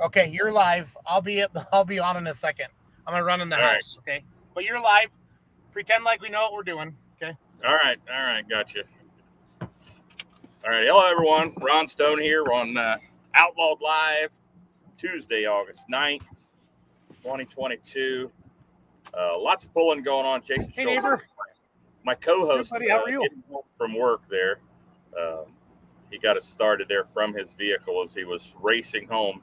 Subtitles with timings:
[0.00, 0.96] Okay, you're live.
[1.06, 2.66] I'll be I'll be on in a second.
[3.06, 3.74] I'm gonna run in the All right.
[3.74, 3.96] house.
[4.00, 4.24] Okay,
[4.54, 5.08] but you're live.
[5.72, 6.94] Pretend like we know what we're doing.
[7.20, 7.36] Okay.
[7.66, 8.82] All right, all right, gotcha.
[9.60, 9.68] All
[10.70, 11.52] right, hello everyone.
[11.60, 12.44] Ron Stone here.
[12.44, 12.98] We're on uh,
[13.34, 14.30] Outlawed Live,
[14.96, 16.54] Tuesday, August 9th,
[17.22, 18.30] 2022.
[19.18, 20.42] Uh, lots of pulling going on.
[20.42, 21.22] Jason Hey, Schultz, neighbor.
[22.04, 23.22] my co-host, Hey, buddy, how uh, are you?
[23.22, 23.42] getting
[23.76, 24.60] from work there.
[25.18, 25.46] Um,
[26.10, 29.42] he got us started there from his vehicle as he was racing home.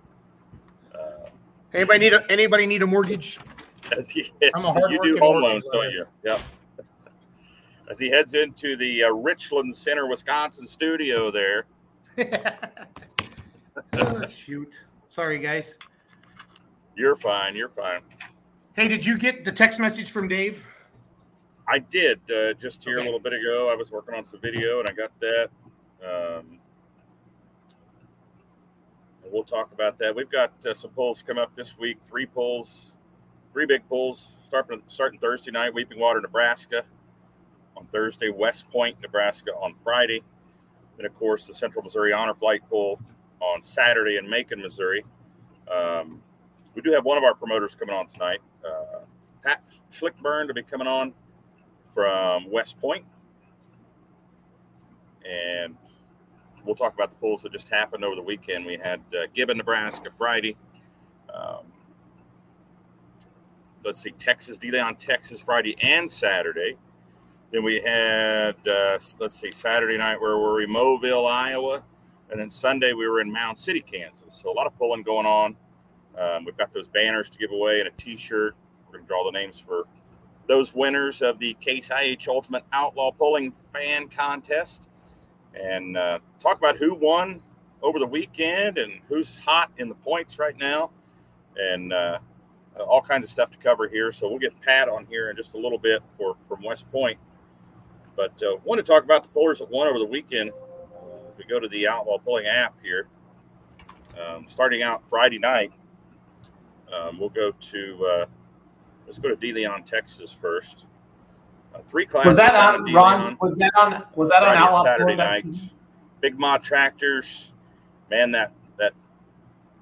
[1.76, 3.38] Anybody need a anybody need a mortgage?
[3.98, 6.06] as he heads, I'm a you do home loans, don't you?
[6.24, 6.40] Yep.
[7.90, 11.66] As he heads into the uh, Richland Center, Wisconsin studio there.
[13.94, 14.74] oh, shoot.
[15.08, 15.78] Sorry, guys.
[16.96, 17.56] You're fine.
[17.56, 18.02] You're fine.
[18.74, 20.66] Hey, did you get the text message from Dave?
[21.68, 23.02] I did uh, just here Okay.
[23.02, 23.70] a little bit ago.
[23.72, 25.50] I was working on some video and I got that.
[26.04, 26.60] Um,
[29.26, 30.16] and we'll talk about that.
[30.16, 31.98] We've got uh, some polls come up this week.
[32.02, 32.94] Three polls,
[33.52, 35.74] three big polls starting starting Thursday night.
[35.74, 36.84] Weeping Water, Nebraska.
[37.76, 39.52] On Thursday, West Point, Nebraska.
[39.52, 40.22] On Friday,
[40.98, 43.00] and of course the Central Missouri Honor Flight poll
[43.42, 45.04] on Saturday in Macon, Missouri.
[45.70, 46.22] Um,
[46.76, 48.40] we do have one of our promoters coming on tonight.
[48.66, 49.00] Uh,
[49.44, 51.14] Pat Schlickburn to be coming on
[51.94, 53.06] from West Point.
[55.28, 55.78] And
[56.66, 58.66] we'll talk about the polls that just happened over the weekend.
[58.66, 60.56] We had uh, Gibbon, Nebraska Friday.
[61.34, 61.66] Um,
[63.84, 66.76] let's see, Texas, De Leon, Texas Friday and Saturday.
[67.52, 70.66] Then we had, uh, let's see, Saturday night where we were we?
[70.66, 71.84] Moville, Iowa.
[72.30, 74.36] And then Sunday we were in Mound City, Kansas.
[74.36, 75.56] So a lot of pulling going on.
[76.18, 78.56] Um, we've got those banners to give away and a T-shirt.
[78.86, 79.86] We're going to draw the names for
[80.48, 84.88] those winners of the Case IH Ultimate Outlaw Pulling Fan Contest,
[85.60, 87.42] and uh, talk about who won
[87.82, 90.92] over the weekend and who's hot in the points right now,
[91.58, 92.20] and uh,
[92.80, 94.12] all kinds of stuff to cover here.
[94.12, 97.18] So we'll get Pat on here in just a little bit for from West Point.
[98.16, 100.52] But uh, want to talk about the pullers that won over the weekend.
[100.52, 103.08] Uh, we go to the Outlaw Pulling app here.
[104.20, 105.74] Um, starting out Friday night,
[106.92, 108.26] um, we'll go to uh,
[109.06, 110.86] let's go to De Leon, Texas first.
[111.76, 112.30] Uh, three classes.
[112.30, 113.20] Was that on Ron?
[113.22, 113.38] Leon.
[113.42, 114.04] Was that on?
[114.16, 115.18] Was that Friday and Outlaw Saturday Pulling?
[115.18, 115.74] nights.
[116.22, 117.52] Big Ma tractors,
[118.10, 118.32] man.
[118.32, 118.94] That that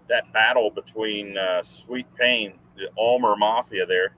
[0.09, 4.15] that battle between uh, Sweet Pain, the Ulmer Mafia there,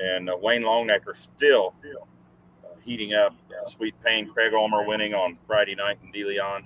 [0.00, 3.34] and uh, Wayne Longnecker still uh, heating up.
[3.50, 6.64] Uh, Sweet Pain, Craig Ulmer winning on Friday night in De Leon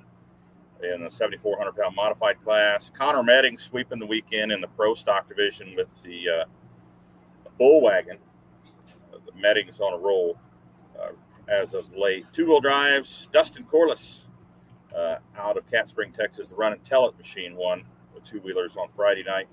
[0.82, 2.90] in the 7,400 pound modified class.
[2.90, 6.44] Connor Medding sweeping the weekend in the pro stock division with the uh,
[7.58, 8.18] bull wagon.
[9.26, 10.38] The Medding's on a roll
[10.98, 11.10] uh,
[11.48, 12.26] as of late.
[12.32, 14.28] Two wheel drives, Dustin Corliss
[14.96, 16.48] uh, out of Cat Spring, Texas.
[16.48, 19.48] The run and tell it machine won with two wheelers on Friday night.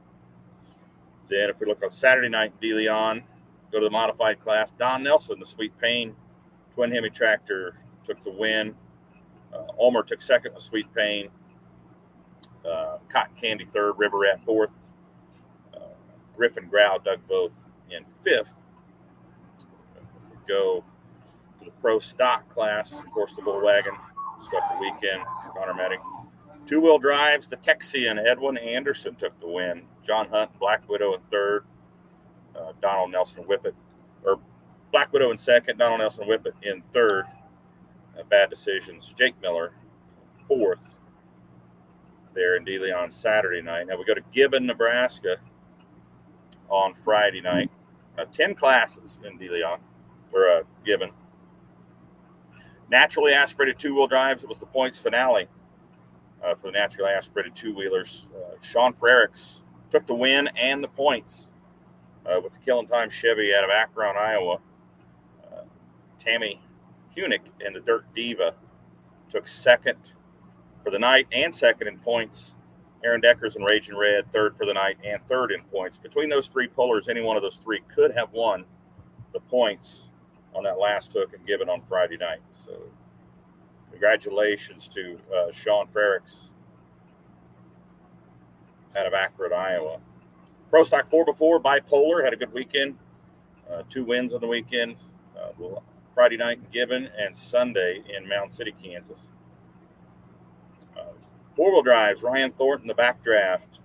[1.29, 3.23] Then, if we look on Saturday night, De Leon,
[3.72, 4.72] go to the modified class.
[4.72, 6.16] Don Nelson, the Sweet Pain
[6.73, 8.75] twin Hemi tractor, took the win.
[9.53, 11.29] Uh, Ulmer took second with Sweet Pain.
[12.66, 14.73] Uh, Cotton Candy third, River Rat fourth.
[15.73, 15.79] Uh,
[16.35, 18.62] Griffin Grau dug both in fifth.
[20.47, 20.83] Go
[21.59, 23.93] to the pro stock class, of course, the bull wagon
[24.49, 25.23] swept the weekend.
[25.55, 25.97] Connor.
[26.65, 29.83] Two wheel drives, the Texian Edwin Anderson took the win.
[30.05, 31.65] John Hunt, Black Widow in third.
[32.55, 33.73] Uh, Donald Nelson Whippet,
[34.23, 34.39] or
[34.91, 35.77] Black Widow in second.
[35.77, 37.25] Donald Nelson Whippet in third.
[38.17, 39.13] Uh, bad decisions.
[39.17, 39.73] Jake Miller,
[40.47, 40.93] fourth
[42.33, 43.87] there in De Leon Saturday night.
[43.87, 45.37] Now we go to Gibbon, Nebraska
[46.69, 47.69] on Friday night.
[48.17, 49.79] Uh, 10 classes in De Leon,
[50.33, 51.11] or uh, Gibbon.
[52.89, 54.44] Naturally aspirated two wheel drives.
[54.44, 55.47] It was the points finale
[56.44, 58.27] uh, for the naturally aspirated two wheelers.
[58.35, 61.51] Uh, Sean Frericks took the win and the points
[62.25, 64.59] uh, with the Killing Time Chevy out of Akron, Iowa.
[65.45, 65.63] Uh,
[66.19, 66.61] Tammy
[67.16, 68.53] Hunick and the Dirt Diva
[69.29, 70.13] took second
[70.83, 72.55] for the night and second in points.
[73.03, 75.97] Aaron Deckers and Raging Red third for the night and third in points.
[75.97, 78.66] Between those three pullers, any one of those three could have won
[79.34, 80.09] the points
[80.55, 82.41] on that last hook and Gibbon on Friday night.
[82.66, 82.72] So,
[83.91, 86.50] congratulations to uh, Sean Frericks
[88.97, 90.00] out of Akron, Iowa.
[90.70, 92.97] Pro Stock 4x4 bipolar had a good weekend.
[93.72, 94.97] Uh, two wins on the weekend.
[95.38, 95.79] Uh,
[96.14, 99.29] Friday night in Gibbon and Sunday in Mound City, Kansas.
[100.97, 101.14] Uh,
[101.56, 103.79] Four wheel drives, Ryan Thornton, the backdraft,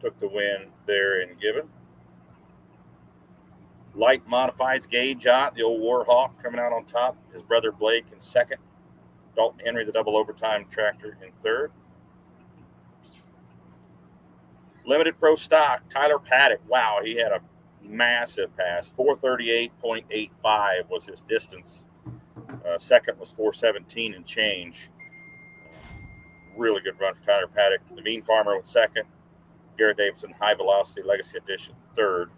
[0.00, 1.68] took the win there in Gibbon.
[3.94, 7.16] Light modifieds, Gage Ott, the old Warhawk, coming out on top.
[7.32, 8.58] His brother Blake in second.
[9.36, 11.70] Dalton Henry, the double overtime tractor, in third.
[14.84, 16.60] Limited Pro Stock, Tyler Paddock.
[16.68, 17.40] Wow, he had a
[17.82, 18.92] massive pass.
[18.98, 21.84] 438.85 was his distance.
[22.66, 24.90] Uh, second was 417 and change.
[26.56, 27.80] Really good run for Tyler Paddock.
[28.02, 29.04] Mean Farmer was second.
[29.78, 32.30] Garrett Davidson, High Velocity Legacy Edition, third.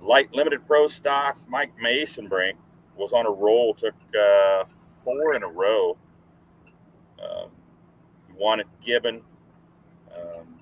[0.00, 2.54] Light Limited Pro Stock, Mike Masonbrink
[2.96, 4.64] was on a roll, took uh,
[5.04, 5.96] four in a row.
[7.22, 7.50] Um,
[8.26, 9.22] he won at Gibbon.
[10.14, 10.60] Um,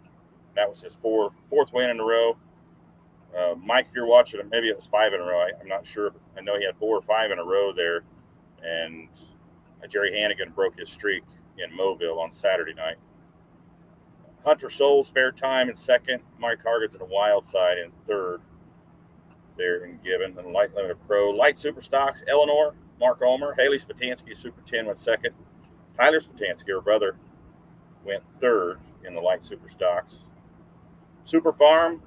[0.54, 2.36] that was his four, fourth win in a row.
[3.36, 5.40] Uh, Mike, if you're watching, maybe it was five in a row.
[5.40, 6.12] I, am not sure.
[6.36, 8.02] I know he had four or five in a row there.
[8.64, 9.08] And
[9.82, 11.24] uh, Jerry Hannigan broke his streak
[11.58, 12.96] in Moville on Saturday night.
[14.44, 16.22] Hunter Soul, spare time in second.
[16.38, 18.40] Mike Hargans in a wild side in third
[19.58, 20.38] there and Gibbon.
[20.38, 21.30] And Light Limited Pro.
[21.30, 23.54] Light Super Stocks, Eleanor, Mark Ulmer.
[23.58, 25.34] Haley Spatansky, Super 10 went second.
[25.98, 27.16] Tyler Spatansky, her brother,
[28.04, 30.20] went third in the Light Super Stocks.
[31.24, 32.02] Super Farm,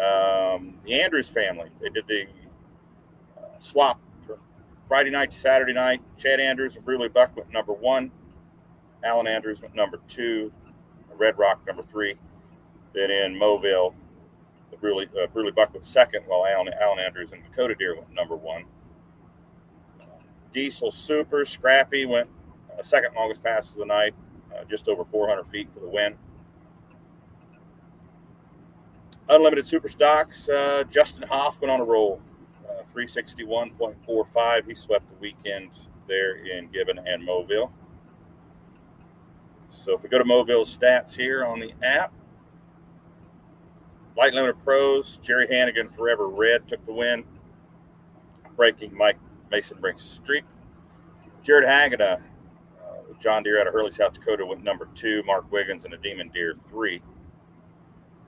[0.00, 1.68] um, the Andrews family.
[1.80, 2.26] They did the
[3.36, 4.38] uh, swap from
[4.88, 6.00] Friday night to Saturday night.
[6.16, 8.10] Chad Andrews and Bruley Buck went number one.
[9.04, 10.52] Alan Andrews went number two.
[11.18, 12.14] Red Rock number three.
[12.94, 13.94] Then in Moville,
[14.72, 18.34] the Bruley, uh, Buck went second, while Alan, Alan Andrews and Dakota Deer went number
[18.34, 18.64] one.
[20.50, 22.28] Diesel Super Scrappy went
[22.76, 24.14] uh, second longest pass of the night,
[24.54, 26.16] uh, just over 400 feet for the win.
[29.28, 32.20] Unlimited Super Stocks, uh, Justin Hoff went on a roll,
[32.68, 34.66] uh, 361.45.
[34.66, 35.70] He swept the weekend
[36.08, 37.70] there in Gibbon and Moville.
[39.70, 42.12] So if we go to Moville's stats here on the app,
[44.16, 47.24] Light Limited Pros, Jerry Hannigan, Forever Red took the win,
[48.56, 49.18] breaking Mike
[49.50, 50.44] Masonbrink's streak.
[51.42, 52.22] Jared Hagada,
[52.80, 55.22] uh, John Deere out of Hurley, South Dakota, went number two.
[55.24, 57.02] Mark Wiggins and a Demon Deere, three.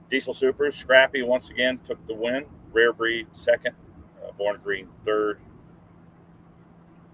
[0.09, 2.45] Diesel Supers, Scrappy once again took the win.
[2.71, 3.75] Rare Breed, second.
[4.23, 5.39] Uh, Born Green, third.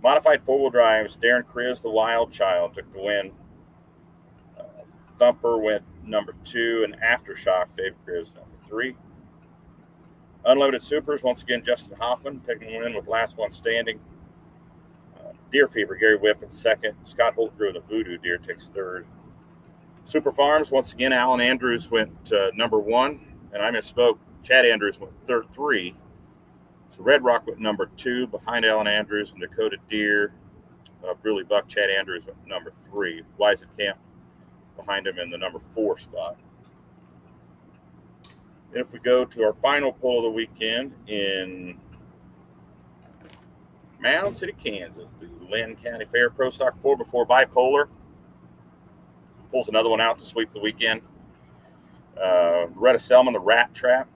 [0.02, 3.32] Modified four wheel drives, Darren Kriz, the Wild Child, took the win.
[4.58, 4.64] Uh,
[5.20, 8.96] Thumper went number two, and Aftershock, Dave Kriz, number three.
[10.46, 14.00] Unloaded Supers, once again, Justin Hoffman taking the win with last one standing.
[15.16, 16.96] Uh, Deer Fever, Gary Whiffen, second.
[17.04, 19.06] Scott Holtgrew, the Voodoo Deer, takes third.
[20.06, 24.18] Super Farms, once again, Alan Andrews went uh, number one, and I misspoke.
[24.42, 25.96] Chad Andrews went third, three.
[26.90, 30.34] So Red Rock went number two behind Alan Andrews and Dakota Deer.
[31.08, 33.22] Uh, Bruley Buck, Chad Andrews went number three.
[33.38, 34.00] Wise Camp
[34.76, 36.38] behind him in the number four spot.
[38.74, 41.78] If we go to our final pull of the weekend in
[44.00, 47.88] Mound City, Kansas, the Linn County Fair Pro Stock 4x4 Bipolar
[49.52, 51.06] pulls another one out to sweep the weekend.
[52.20, 54.08] Uh, Retta Selman, the Rat Trap,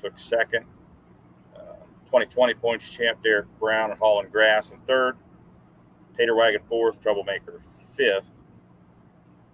[0.00, 0.64] took second.
[1.56, 5.16] Uh, 2020 points champ Derek Brown and Holland Grass in third.
[6.16, 7.00] Tater Wagon fourth.
[7.02, 7.60] Troublemaker
[7.96, 8.26] fifth.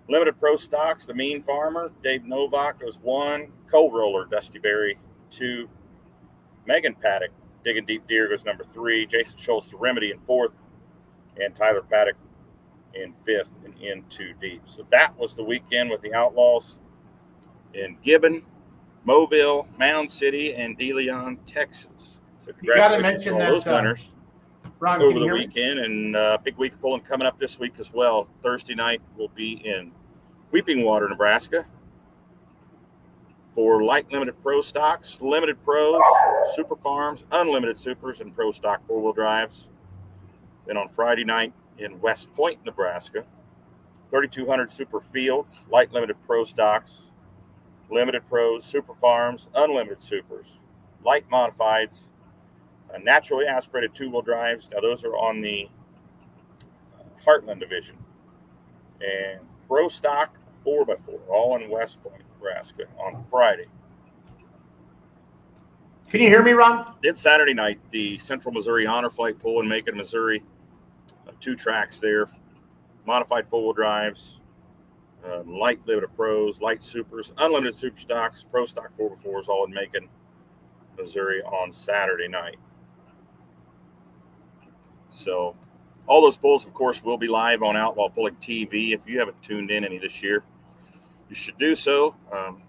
[0.09, 3.53] Limited Pro Stocks, the Mean Farmer, Dave Novak was one.
[3.71, 4.99] Cold Roller, Dusty Berry,
[5.31, 5.69] two.
[6.67, 7.31] Megan Paddock,
[7.65, 9.07] Digging Deep Deer goes number three.
[9.07, 10.55] Jason Schultz, Remedy in fourth.
[11.41, 12.17] And Tyler Paddock
[12.95, 14.63] in fifth and in two deep.
[14.65, 16.81] So that was the weekend with the Outlaws
[17.75, 18.43] in Gibbon,
[19.07, 22.21] Moville, Mound City, and De Leon, Texas.
[22.39, 24.15] So congratulations to all that, those uh, winners
[24.81, 25.41] Ron, over the hear me?
[25.47, 28.29] weekend, and uh, big week of pulling coming up this week as well.
[28.43, 29.93] Thursday night will be in
[30.51, 31.67] Weeping Water, Nebraska.
[33.55, 36.01] For light limited pro stocks, limited pros,
[36.55, 39.69] super farms, unlimited supers, and pro stock four wheel drives.
[40.67, 43.25] Then on Friday night in West Point, Nebraska,
[44.11, 47.11] 3,200 super fields, light limited pro stocks,
[47.91, 50.61] limited pros, super farms, unlimited supers,
[51.05, 52.05] light modifieds,
[52.95, 54.71] uh, naturally aspirated two wheel drives.
[54.71, 55.69] Now, those are on the
[56.99, 57.97] uh, Heartland division.
[59.01, 60.35] And Pro Stock
[60.67, 63.67] 4x4, all in West Point, Nebraska on Friday.
[66.09, 66.87] Can you hear me, Ron?
[67.03, 70.43] It's Saturday night, the Central Missouri Honor Flight Pool in Macon, Missouri.
[71.27, 72.31] Uh, two tracks there,
[73.07, 74.41] modified four wheel drives,
[75.27, 80.09] uh, light limited pros, light supers, unlimited super stocks, pro stock 4x4s, all in Macon,
[80.97, 82.57] Missouri on Saturday night.
[85.11, 85.55] So,
[86.09, 88.93] all those polls, of course, will be live on Outlaw Pulling TV.
[88.93, 90.43] If you haven't tuned in any this year,
[91.29, 92.15] you should do so.
[92.33, 92.63] Um,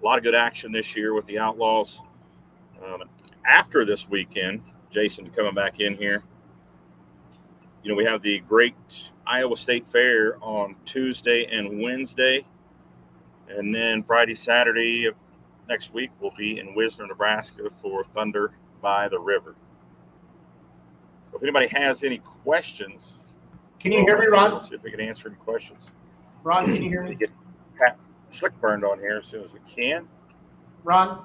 [0.00, 2.00] a lot of good action this year with the Outlaws.
[2.82, 3.02] Um,
[3.44, 6.22] after this weekend, Jason coming back in here.
[7.82, 8.76] You know, we have the great
[9.26, 12.46] Iowa State Fair on Tuesday and Wednesday.
[13.48, 15.14] And then Friday, Saturday of
[15.68, 19.56] next week, we'll be in Wisner, Nebraska for Thunder by the River.
[21.38, 23.12] If anybody has any questions,
[23.78, 24.60] Can you hear me, we'll Ron?
[24.60, 25.92] See if we can answer any questions.
[26.42, 27.14] Ron, can you hear me?
[27.14, 27.30] get
[27.78, 27.96] Pat
[28.30, 30.08] Slick burned on here as soon as we can.
[30.82, 31.24] Ron?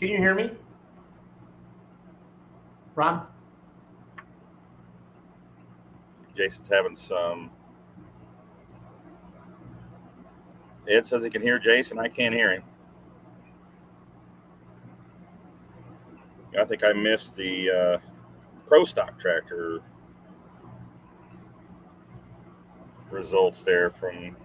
[0.00, 0.50] Can you hear me?
[2.96, 3.24] Ron?
[6.36, 7.52] Jason's having some.
[10.88, 12.00] Ed says he can hear Jason.
[12.00, 12.64] I can't hear him.
[16.58, 17.98] I think I missed the uh,
[18.66, 19.80] pro stock tractor
[23.10, 24.36] results there from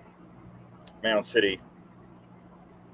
[1.03, 1.59] Mound City.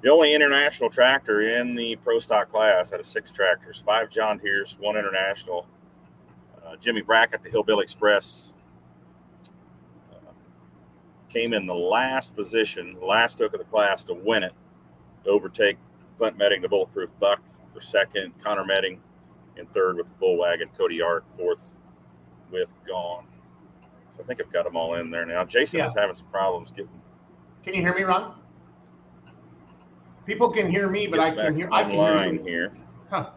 [0.01, 4.37] The only international tractor in the pro stock class out of six tractors, five John
[4.37, 5.67] Deere's, one international.
[6.63, 8.53] Uh, Jimmy Brackett, the Hillbilly Express,
[11.35, 14.53] came in the last position, last hook of the class to win it,
[15.25, 15.77] to overtake
[16.17, 17.41] Clint Medding, the Bulletproof Buck,
[17.75, 19.01] for second, Connor Medding
[19.57, 21.73] in third with the Bull Wagon, Cody Art fourth
[22.51, 23.25] with Gone.
[24.15, 25.43] So I think I've got them all in there now.
[25.43, 25.87] Jason Yeah.
[25.87, 27.01] is having some problems getting,
[27.63, 28.33] Can you hear me, Ron?
[30.25, 31.69] People can hear me, but I can back hear.
[31.71, 32.43] I can hear online you.
[32.43, 32.71] here.
[33.09, 33.29] Huh.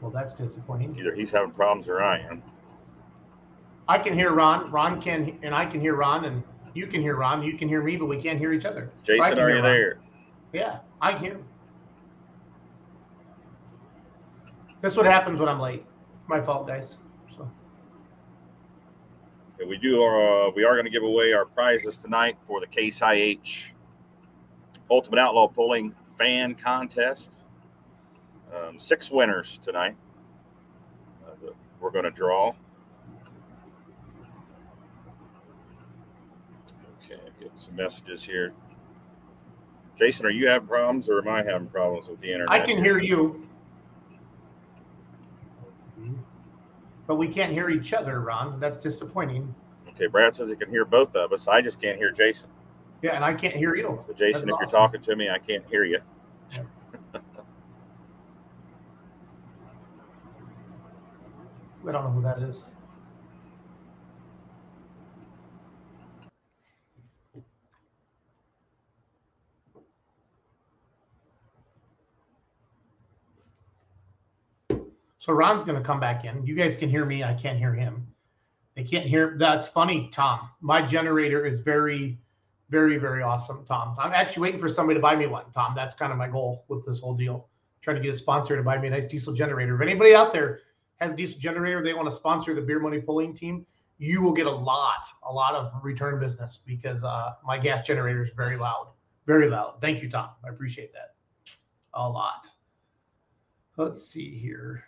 [0.00, 0.96] Well, that's disappointing.
[0.98, 2.42] Either he's having problems or I am.
[3.88, 4.70] I can hear Ron.
[4.70, 6.42] Ron can, and I can hear Ron, and
[6.74, 7.42] you can hear Ron.
[7.42, 8.90] You can hear me, but we can't hear each other.
[9.02, 9.72] I Jason, can are hear you Ron.
[9.72, 9.98] there?
[10.52, 11.38] Yeah, I can hear.
[14.80, 15.84] That's what happens when I'm late.
[16.28, 16.96] My fault, guys.
[17.36, 17.46] So
[19.68, 20.02] we do.
[20.02, 23.74] Uh, we are going to give away our prizes tonight for the Case IH
[24.90, 27.44] Ultimate Outlaw Pulling Fan Contest.
[28.50, 29.96] Um, six winners tonight.
[31.26, 32.54] Uh, we're going to draw.
[37.04, 38.54] Okay, getting some messages here.
[39.96, 42.52] Jason, are you having problems, or am I having problems with the internet?
[42.52, 43.46] I can hear you,
[47.06, 48.58] but we can't hear each other, Ron.
[48.58, 49.54] That's disappointing.
[49.90, 51.46] Okay, Brad says he can hear both of us.
[51.46, 52.48] I just can't hear Jason.
[53.02, 54.02] Yeah, and I can't hear you.
[54.06, 56.00] So, Jason, That's if you're talking to me, I can't hear you.
[61.86, 62.62] I don't know who that is.
[75.24, 76.46] So Ron's going to come back in.
[76.46, 77.24] You guys can hear me.
[77.24, 78.06] I can't hear him.
[78.76, 79.36] They can't hear.
[79.38, 80.50] That's funny, Tom.
[80.60, 82.18] My generator is very,
[82.68, 83.96] very, very awesome, Tom.
[83.98, 85.72] I'm actually waiting for somebody to buy me one, Tom.
[85.74, 87.48] That's kind of my goal with this whole deal.
[87.80, 89.74] Trying to get a sponsor to buy me a nice diesel generator.
[89.74, 90.60] If anybody out there
[91.00, 93.64] has a diesel generator, they want to sponsor the beer money pulling team,
[93.96, 98.24] you will get a lot, a lot of return business because uh, my gas generator
[98.24, 98.88] is very loud,
[99.24, 99.80] very loud.
[99.80, 100.28] Thank you, Tom.
[100.44, 101.14] I appreciate that
[101.94, 102.46] a lot.
[103.78, 104.84] Let's see here.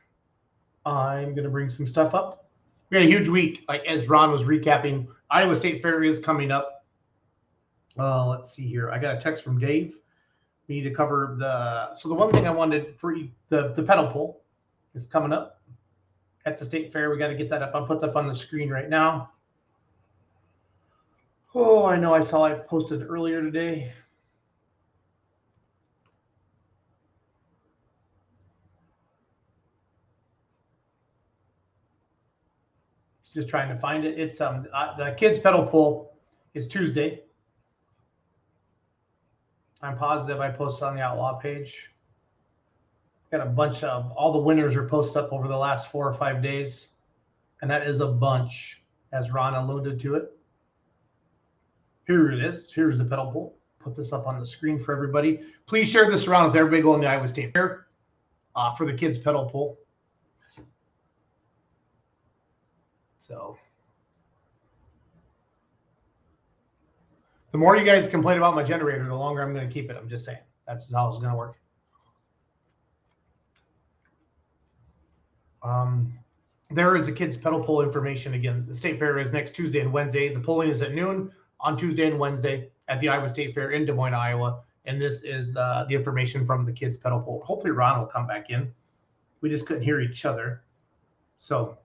[0.86, 2.48] I'm gonna bring some stuff up.
[2.90, 5.08] We had a huge week, like as Ron was recapping.
[5.30, 6.84] Iowa State Fair is coming up.
[7.98, 8.90] Uh, let's see here.
[8.90, 9.96] I got a text from Dave.
[10.68, 11.94] We need to cover the.
[11.94, 13.16] So the one thing I wanted for
[13.48, 14.42] the the pedal pull
[14.94, 15.60] is coming up
[16.44, 17.10] at the state fair.
[17.10, 17.72] We got to get that up.
[17.74, 19.30] I'll put that up on the screen right now.
[21.54, 22.14] Oh, I know.
[22.14, 23.92] I saw I posted earlier today.
[33.36, 34.18] Just trying to find it.
[34.18, 36.14] It's um uh, the kids pedal pull
[36.54, 37.20] is Tuesday.
[39.82, 41.90] I'm positive I posted on the outlaw page.
[43.30, 46.14] Got a bunch of all the winners are posted up over the last four or
[46.14, 46.86] five days,
[47.60, 50.34] and that is a bunch, as Ron alluded to it.
[52.06, 52.72] Here it is.
[52.72, 53.54] Here's the pedal pull.
[53.80, 55.40] Put this up on the screen for everybody.
[55.66, 57.88] Please share this around with everybody going to Iowa State Fair
[58.54, 59.78] uh, for the kids pedal pull.
[63.26, 63.58] So
[67.50, 69.96] the more you guys complain about my generator, the longer I'm going to keep it.
[69.96, 71.56] I'm just saying that's how it's going to work.
[75.64, 76.12] Um,
[76.70, 78.64] there is a kids pedal pull information again.
[78.68, 80.32] The state fair is next Tuesday and Wednesday.
[80.32, 83.84] The polling is at noon on Tuesday and Wednesday at the Iowa State Fair in
[83.84, 84.60] Des Moines, Iowa.
[84.84, 87.42] And this is the, the information from the kids pedal pull.
[87.42, 88.72] Hopefully Ron will come back in.
[89.40, 90.62] We just couldn't hear each other.
[91.38, 91.76] So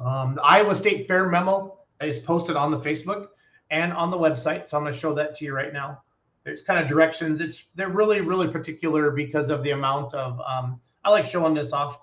[0.00, 3.28] um, the Iowa State Fair memo is posted on the Facebook
[3.70, 4.68] and on the website.
[4.68, 6.02] So I'm going to show that to you right now.
[6.44, 7.40] There's kind of directions.
[7.40, 10.40] It's they're really really particular because of the amount of.
[10.40, 11.98] Um, I like showing this off.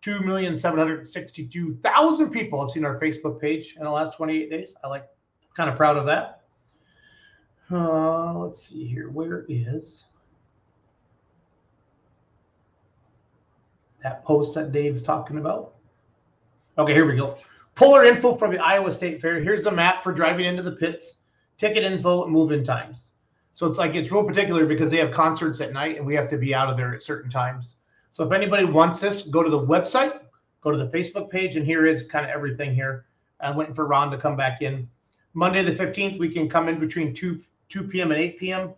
[0.00, 4.16] Two million seven hundred sixty-two thousand people have seen our Facebook page in the last
[4.16, 4.74] 28 days.
[4.82, 5.06] I like,
[5.56, 6.42] kind of proud of that.
[7.70, 9.08] Uh, let's see here.
[9.08, 10.04] Where is
[14.02, 15.73] that post that Dave's talking about?
[16.76, 17.38] Okay, here we go.
[17.76, 19.40] Polar info for the Iowa State Fair.
[19.40, 21.18] Here's the map for driving into the pits,
[21.56, 23.10] ticket info, and move-in times.
[23.52, 26.28] So it's like it's real particular because they have concerts at night and we have
[26.30, 27.76] to be out of there at certain times.
[28.10, 30.20] So if anybody wants this, go to the website,
[30.62, 33.06] go to the Facebook page, and here is kind of everything here.
[33.40, 34.88] I'm waiting for Ron to come back in.
[35.34, 38.10] Monday the 15th, we can come in between 2 2 p.m.
[38.10, 38.74] and 8 p.m.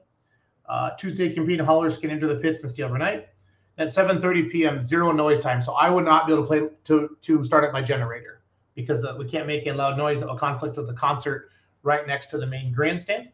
[0.69, 3.29] Uh, Tuesday, compete haulers can enter the pits and stay overnight.
[3.78, 5.61] At 7:30 p.m., zero noise time.
[5.61, 8.40] So I would not be able to play to to start up my generator
[8.75, 11.50] because uh, we can't make a loud noise that will conflict with the concert
[11.83, 13.28] right next to the main grandstand.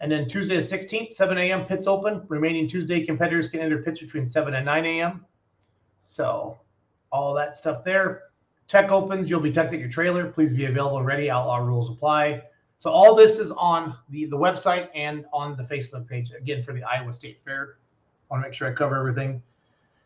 [0.00, 1.66] And then Tuesday the 16th, 7 a.m.
[1.66, 2.22] pits open.
[2.28, 5.26] Remaining Tuesday competitors can enter pits between 7 and 9 a.m.
[6.00, 6.58] So
[7.12, 8.22] all that stuff there.
[8.66, 10.30] Tech opens, you'll be teched at your trailer.
[10.30, 11.28] Please be available ready.
[11.28, 12.42] Outlaw rules apply.
[12.78, 16.72] So all this is on the, the website and on the Facebook page, again, for
[16.72, 17.76] the Iowa State Fair.
[18.30, 19.42] I want to make sure I cover everything.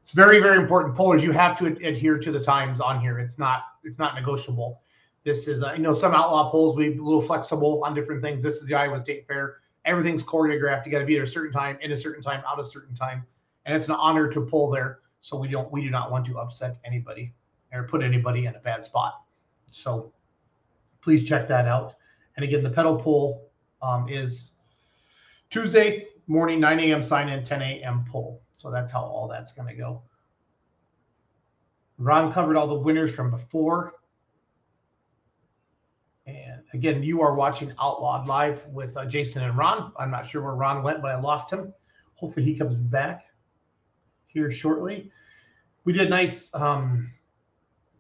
[0.05, 0.95] It's very, very important.
[0.95, 3.19] Pullers, you have to ad- adhere to the times on here.
[3.19, 4.83] It's not, it's not negotiable.
[5.25, 8.43] This is, uh, you know, some outlaw polls, we a little flexible on different things.
[8.43, 9.61] This is the Iowa State Fair.
[9.87, 10.85] Everything's choreographed.
[10.85, 12.95] You got to be there a certain time, in a certain time, out a certain
[12.95, 13.25] time.
[13.65, 15.01] And it's an honor to pull there.
[15.23, 17.33] So we don't, we do not want to upset anybody
[17.73, 19.23] or put anybody in a bad spot.
[19.71, 20.13] So
[21.01, 21.95] please check that out.
[22.37, 23.49] And again, the pedal pull
[23.81, 24.53] um, is
[25.49, 27.03] Tuesday morning, 9 a.m.
[27.03, 28.05] sign in, 10 a.m.
[28.11, 28.44] pull.
[28.57, 30.03] So that's how all that's going to go.
[31.99, 33.95] Ron covered all the winners from before.
[36.27, 39.93] And again, you are watching Outlawed Live with uh, Jason and Ron.
[39.99, 41.73] I'm not sure where Ron went, but I lost him.
[42.15, 43.27] Hopefully he comes back
[44.27, 45.11] here shortly.
[45.85, 47.11] We did a nice um,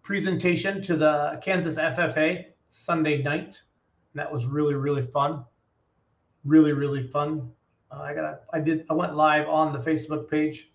[0.02, 3.60] presentation to the Kansas FFA Sunday night.
[4.14, 5.44] That was really, really fun.
[6.44, 7.50] Really, really fun.
[7.94, 10.70] Uh, I got, I did, I went live on the Facebook page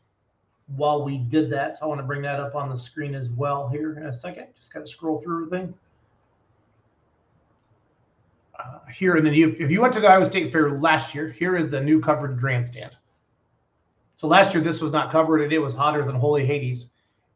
[0.75, 1.77] while we did that.
[1.77, 4.13] So I want to bring that up on the screen as well here in a
[4.13, 4.47] second.
[4.55, 5.73] Just got to scroll through everything.
[8.57, 11.29] Uh, here, and then you, if you went to the Iowa State Fair last year,
[11.29, 12.91] here is the new covered grandstand.
[14.17, 16.87] So last year this was not covered, and it was hotter than holy Hades.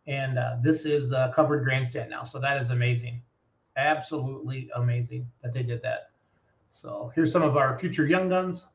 [0.05, 2.25] And uh, this is the covered grandstand now.
[2.25, 3.21] So that is amazing,
[3.77, 6.09] absolutely amazing that they did that.
[6.69, 8.65] So here's some of our future young guns.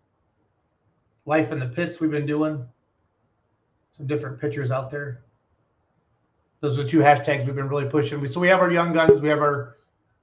[1.28, 2.66] Life in the pits we've been doing.
[3.94, 5.24] Some different pictures out there.
[6.60, 8.18] Those are the two hashtags we've been really pushing.
[8.18, 9.76] We, so we have our young guns, we have our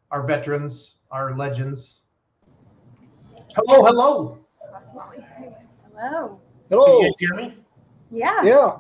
[0.10, 2.00] our veterans, our legends.
[3.56, 4.40] Hello, hello.
[5.96, 6.40] Hello.
[6.70, 7.02] Can Hello.
[7.02, 7.56] you hear me?
[8.10, 8.42] Yeah.
[8.44, 8.78] Yeah.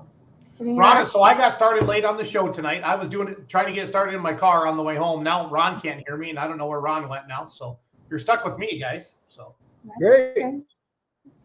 [0.58, 2.82] Can you hear Ron, so I got started late on the show tonight.
[2.82, 5.24] I was doing it, trying to get started in my car on the way home.
[5.24, 7.48] Now Ron can't hear me, and I don't know where Ron went now.
[7.50, 7.78] So
[8.10, 9.18] you're stuck with me, guys.
[9.30, 9.54] So
[10.00, 10.64] Great.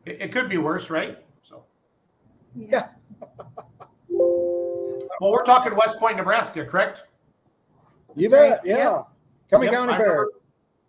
[0.06, 0.16] Okay.
[0.16, 1.18] it, it could be worse, right?
[1.42, 1.64] So
[2.54, 2.88] Yeah.
[4.08, 7.02] well, we're talking West Point, Nebraska, correct?
[8.16, 8.50] You That's bet.
[8.58, 8.66] right.
[8.66, 9.02] Yeah.
[9.50, 10.06] coming Yep, County I Fair.
[10.08, 10.32] remember-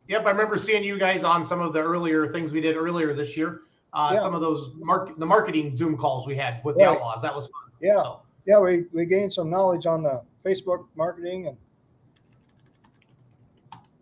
[0.07, 3.13] Yep, I remember seeing you guys on some of the earlier things we did earlier
[3.13, 3.61] this year.
[3.93, 4.19] Uh, Yeah.
[4.21, 7.21] Some of those mark the marketing Zoom calls we had with the Outlaws.
[7.21, 7.71] That was fun.
[7.81, 7.95] Yeah.
[8.03, 8.59] So, Yeah.
[8.59, 11.57] We, we gained some knowledge on the Facebook marketing and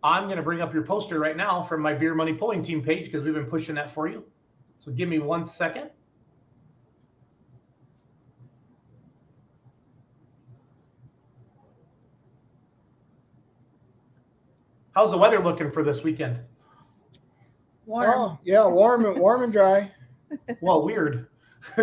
[0.01, 2.81] I'm going to bring up your poster right now from my Beer Money Pulling Team
[2.81, 4.23] page because we've been pushing that for you.
[4.79, 5.89] So give me one second.
[14.91, 16.39] How's the weather looking for this weekend?
[17.85, 18.09] Warm.
[18.09, 19.91] oh yeah, warm and warm and dry.
[20.61, 21.27] Well, weird.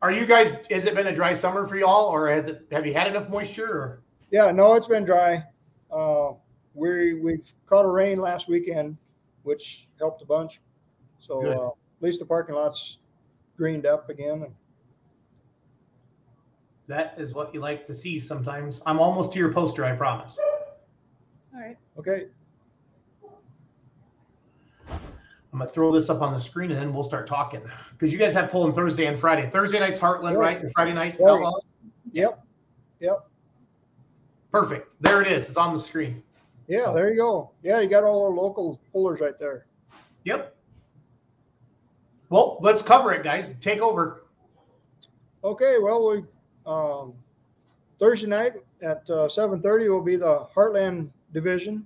[0.00, 0.54] Are you guys?
[0.70, 2.66] Has it been a dry summer for y'all, or has it?
[2.72, 3.68] Have you had enough moisture?
[3.68, 5.44] Or yeah, no, it's been dry.
[5.90, 6.32] Uh,
[6.74, 8.96] we we've caught a rain last weekend,
[9.42, 10.60] which helped a bunch.
[11.22, 12.98] So uh, at least the parking lot's
[13.56, 14.46] greened up again.
[16.88, 18.82] that is what you like to see sometimes.
[18.86, 20.36] I'm almost to your poster, I promise.
[21.54, 21.76] All right.
[21.96, 22.26] Okay.
[24.88, 27.60] I'm gonna throw this up on the screen and then we'll start talking
[27.92, 29.48] because you guys have pulling Thursday and Friday.
[29.48, 30.54] Thursday night's Heartland, Right.
[30.56, 30.60] right?
[30.60, 31.30] And Friday night's Right.
[31.30, 31.66] Outlaws.
[32.10, 32.44] Yep.
[33.00, 33.28] Yep.
[34.50, 34.88] Perfect.
[35.00, 35.46] There it is.
[35.48, 36.20] It's on the screen.
[36.66, 36.90] Yeah.
[36.92, 37.52] There you go.
[37.62, 39.66] Yeah, you got all our local pullers right there.
[40.24, 40.56] Yep.
[42.32, 43.52] Well, let's cover it, guys.
[43.60, 44.24] Take over.
[45.44, 46.24] Okay, well, we
[46.64, 47.12] um,
[47.98, 51.84] Thursday night at uh, seven thirty will be the Heartland division,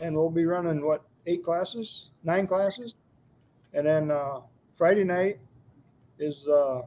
[0.00, 2.96] and we'll be running what eight classes, nine classes,
[3.72, 4.40] and then uh,
[4.76, 5.38] Friday night
[6.18, 6.82] is uh,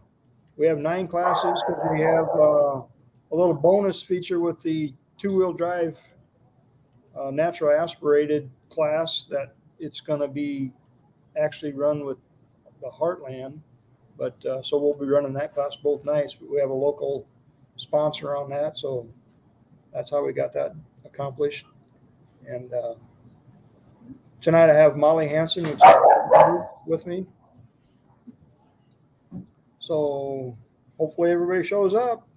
[0.58, 5.54] we have nine classes because we have uh, a little bonus feature with the two-wheel
[5.54, 5.98] drive
[7.18, 10.74] uh, natural aspirated class that it's going to be
[11.38, 12.18] actually run with
[12.82, 13.60] the Heartland.
[14.18, 16.34] But uh, so we'll be running that class both nights.
[16.34, 17.28] But we have a local
[17.76, 19.08] sponsor on that, so
[19.94, 20.74] that's how we got that
[21.06, 21.66] accomplished.
[22.48, 22.96] And uh,
[24.42, 25.66] tonight I have Molly Hanson
[26.86, 27.28] with me.
[29.80, 30.58] So
[30.98, 32.28] hopefully everybody shows up.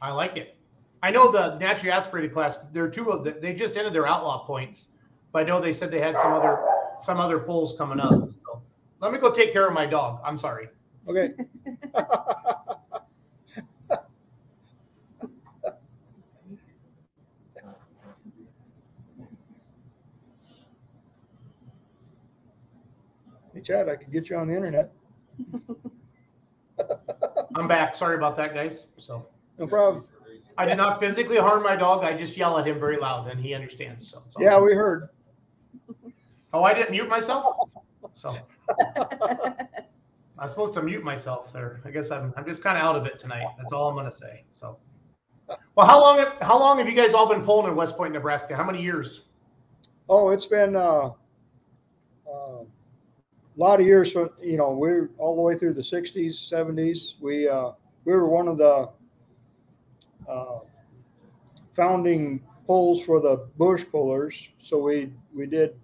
[0.00, 0.56] I like it.
[1.02, 2.58] I know the naturally aspirated class.
[2.72, 4.88] There are two of the, they just ended their outlaw points,
[5.32, 6.64] but I know they said they had some other
[7.00, 8.27] some other polls coming up.
[8.98, 10.20] So let me go take care of my dog.
[10.24, 10.68] I'm sorry.
[11.08, 11.30] Okay.
[23.54, 24.92] Hey Chad, I could get you on the internet.
[27.56, 27.96] I'm back.
[27.96, 28.86] Sorry about that, guys.
[28.98, 29.26] So
[29.58, 30.04] No problem.
[30.56, 32.04] I did not physically harm my dog.
[32.04, 34.08] I just yell at him very loud, and he understands.
[34.10, 34.64] So it's all Yeah, good.
[34.64, 35.08] we heard.
[36.52, 37.70] Oh, I didn't mute myself.
[38.20, 38.36] So
[40.38, 41.80] I'm supposed to mute myself there.
[41.84, 43.46] I guess I'm I'm just kind of out of it tonight.
[43.56, 44.44] That's all I'm gonna say.
[44.52, 44.76] So,
[45.76, 48.12] well, how long have, how long have you guys all been pulling in West Point,
[48.12, 48.56] Nebraska?
[48.56, 49.22] How many years?
[50.08, 51.10] Oh, it's been uh,
[52.26, 52.66] uh, a
[53.56, 57.20] lot of years from you know we're all the way through the '60s, '70s.
[57.20, 57.70] We uh,
[58.04, 58.88] we were one of the
[60.28, 60.58] uh,
[61.76, 64.48] founding pulls for the Bush pullers.
[64.60, 65.76] So we we did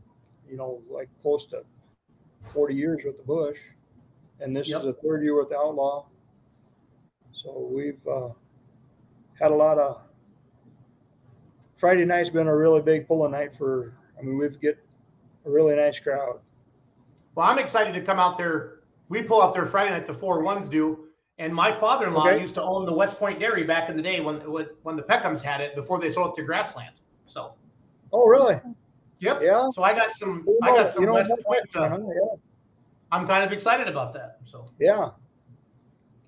[0.51, 1.63] you know like close to
[2.53, 3.59] 40 years with the Bush,
[4.41, 4.79] and this Yep.
[4.81, 6.07] is the third year with the Outlaw.
[7.33, 8.29] So we've uh,
[9.41, 10.01] had a lot of
[11.77, 13.95] Friday night's been a really big pulling night for.
[14.19, 14.79] I mean, we've get
[15.45, 16.39] a really nice crowd.
[17.35, 18.81] Well, I'm excited to come out there.
[19.09, 20.07] We pull out there Friday night.
[20.07, 21.01] The four ones do.
[21.39, 22.41] And my father-in-law Okay.
[22.41, 25.03] used to own the West Point Dairy back in the day when when when the
[25.03, 26.95] Peckhams had it before they sold it to Grassland.
[27.27, 27.55] So,
[28.13, 28.61] Oh, really?
[29.25, 29.41] Yep.
[29.43, 29.69] Yeah.
[29.73, 31.63] So I got some You I got some you know West Point.
[31.75, 32.37] Uh, yeah.
[33.13, 34.39] I'm kind of excited about that.
[34.51, 34.65] So.
[34.79, 35.11] yeah.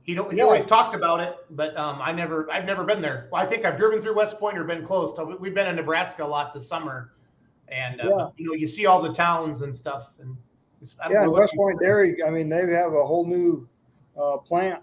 [0.03, 0.45] He don't, he Yeah.
[0.45, 3.29] always talked about it, but um, I never, I've never been there.
[3.33, 5.19] Well, I think I've driven through West Point or been close.
[5.19, 7.13] We- we've been in Nebraska a lot this summer,
[7.69, 8.29] and uh, Yeah.
[8.37, 10.11] you know, you see all the towns and stuff.
[10.21, 10.37] And
[11.11, 12.23] Yeah, West Point Dairy.
[12.25, 13.69] I mean, they have a whole new
[14.21, 14.81] uh, plant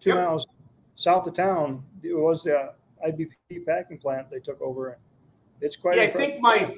[0.00, 0.18] two Yep.
[0.18, 0.46] miles
[0.94, 1.82] south of town.
[2.04, 4.98] It was the IBP packing plant they took over.
[5.60, 5.96] It's quite.
[5.96, 6.76] Yeah, I think my,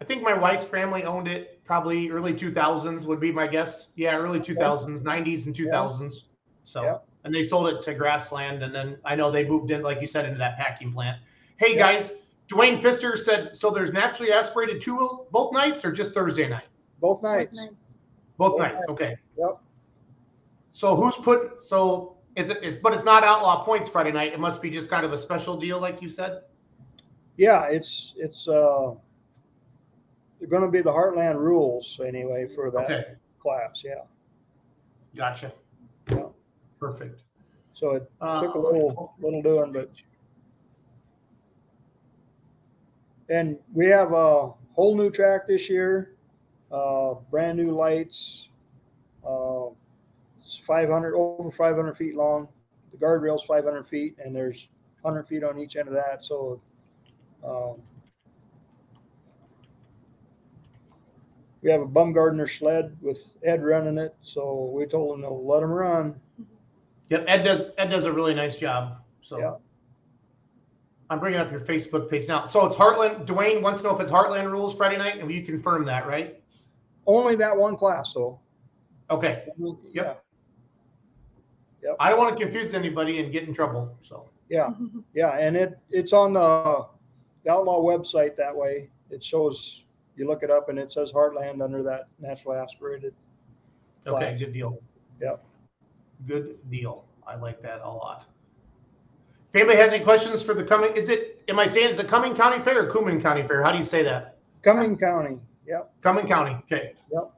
[0.00, 3.88] I think my wife's family owned it probably early 2000s would be my guess.
[3.96, 6.24] Yeah, early 2000s, 90s and 2000s.
[6.64, 6.98] So, Yeah.
[7.24, 10.06] and they sold it to Grassland, and then I know they moved in, like you
[10.06, 11.20] said, into that packing plant.
[11.56, 11.92] Hey Yeah.
[11.92, 12.12] guys,
[12.48, 16.64] Dwayne Pfister said, so there's naturally aspirated two both nights or just Thursday night?
[17.00, 17.50] both nights.
[17.50, 17.70] Both nights.
[17.70, 17.94] nights.
[18.38, 19.16] Both Both nights, okay.
[19.36, 19.58] Yep.
[20.72, 24.32] So who's put, so is it, is, but it's not outlaw points Friday night.
[24.32, 26.42] It must be just kind of a special deal, like you said?
[27.36, 28.94] Yeah, it's it's uh,
[30.38, 33.04] they're going to be the Heartland rules anyway for that Okay,
[33.40, 33.82] class.
[33.84, 34.02] Yeah.
[35.16, 35.52] gotcha.
[36.10, 36.26] Yeah.
[36.80, 37.20] Perfect.
[37.74, 39.90] So it Uh, took a little little doing, but
[43.28, 46.14] and we have a whole new track this year,
[46.72, 48.48] uh, brand new lights.
[49.26, 49.66] Uh,
[50.40, 52.48] it's 500 over 500 feet long.
[52.92, 54.68] The guardrail's 500 feet, and there's
[55.02, 56.24] 100 feet on each end of that.
[56.24, 56.60] So
[57.44, 57.82] um,
[61.62, 64.14] we have a Bumgardner sled with Ed running it.
[64.22, 66.14] So we told him to let him run.
[67.10, 69.38] Yep, Ed does, Ed does a really nice job, so.
[69.38, 69.54] Yeah.
[71.10, 72.44] I'm bringing up your Facebook page now.
[72.44, 75.42] So it's Heartland, Dwayne wants to know if it's Heartland rules Friday night, and you
[75.42, 76.38] confirm that, right?
[77.06, 78.38] Only that one class, though.
[79.10, 79.44] Okay,
[81.82, 84.28] Yeah, I don't want to confuse anybody and get in trouble, so.
[84.50, 84.68] yeah,
[85.14, 86.86] yeah, and it it's on the,
[87.44, 88.90] the outlaw website that way.
[89.10, 89.84] It shows
[90.18, 93.14] you look it up and it says Heartland under that naturally aspirated.
[94.06, 94.80] Okay, good deal.
[95.20, 95.44] Yep.
[96.26, 97.04] Good deal.
[97.26, 98.24] I like that a lot.
[99.52, 102.04] If anybody has any questions for the coming, is it, am I saying it's a
[102.04, 103.62] Cuming County Fair or Cooman County Fair?
[103.62, 104.36] How do you say that?
[104.62, 105.38] Cuming County.
[105.66, 105.90] Yep.
[106.02, 106.94] Cuming County, okay.
[107.12, 107.32] Yep.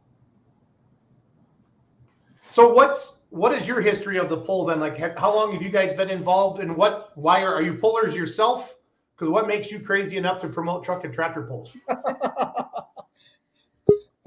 [2.49, 4.81] So what's, what is your history of the poll then?
[4.81, 8.15] Like, how long have you guys been involved and what, why are, are you pullers
[8.15, 8.75] yourself?
[9.17, 11.73] Because what makes you crazy enough to promote truck and tractor pulls?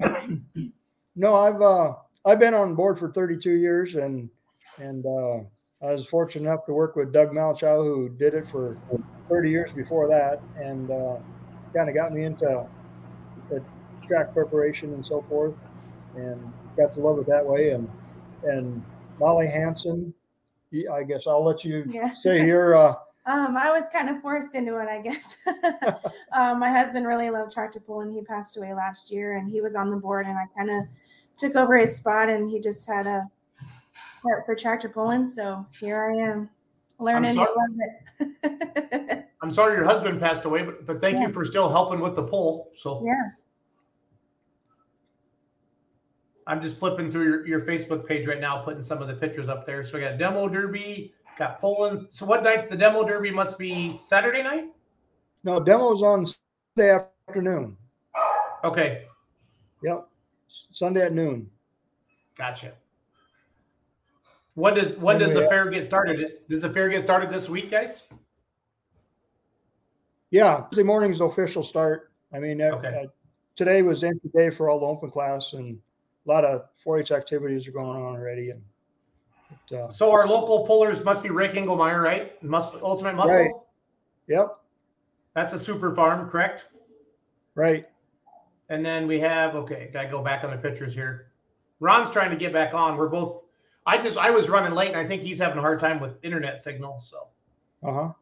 [1.16, 4.28] no, I've uh I've been on board for 32 years and
[4.78, 5.44] and uh
[5.86, 8.78] I was fortunate enough to work with Doug Malchow who did it for
[9.28, 11.16] 30 years before that and uh
[11.74, 12.66] kind of got me into
[13.50, 13.62] the
[14.06, 15.60] track preparation and so forth
[16.16, 17.88] and got to love it that way and
[18.44, 18.82] and
[19.18, 20.12] Molly Hanson
[20.92, 22.14] I guess I'll let you Yeah.
[22.14, 22.94] say here uh
[23.26, 25.38] Um, I was kind of forced into it, I guess.
[26.32, 28.12] um, my husband really loved tractor pulling.
[28.12, 30.84] He passed away last year, and he was on the board, and I kind of
[31.38, 33.26] took over his spot, and he just had a
[34.22, 35.26] heart for tractor pulling.
[35.26, 36.50] So here I am,
[36.98, 39.26] learning to love it.
[39.42, 41.28] I'm sorry your husband passed away, but but thank Yeah.
[41.28, 42.70] you for still helping with the pull.
[42.76, 43.30] So yeah.
[46.46, 49.48] I'm just flipping through your, your Facebook page right now, putting some of the pictures
[49.48, 49.82] up there.
[49.82, 52.06] So we got demo derby, got polling.
[52.10, 53.30] So what night's the demo derby?
[53.30, 54.66] Must be Saturday night.
[55.42, 56.26] No, demos on
[56.76, 57.76] Sunday afternoon.
[58.64, 59.06] Okay,
[59.82, 60.08] Yep.
[60.72, 61.50] Sunday at noon.
[62.36, 62.72] gotcha.
[64.54, 66.38] When does when does the fair get started?
[66.48, 68.04] Does the fair get started this week, guys?
[70.30, 72.12] Yeah, Tuesday morning's the official start.
[72.32, 73.02] I mean, Okay.
[73.04, 73.08] uh,
[73.56, 75.78] today was empty day for all the open class and
[76.26, 78.50] a lot of 4-H activities are going on already.
[78.50, 78.62] And
[79.50, 82.42] but, uh, So our local pullers must be Rick Engelmeyer, right?
[82.42, 83.36] Must Ultimate Muscle.
[83.36, 83.50] Right.
[84.28, 84.58] yep,
[85.34, 86.64] That's a super farm, correct?
[87.54, 87.86] right.
[88.70, 91.26] And then we have okay, gotta go back on the pictures here.
[91.80, 92.96] Ron's trying to get back on.
[92.96, 93.42] We're both.
[93.86, 96.16] I just I was running late, and I think he's having a hard time with
[96.24, 96.98] internet signal.
[97.00, 97.28] So
[97.82, 98.12] Uh huh.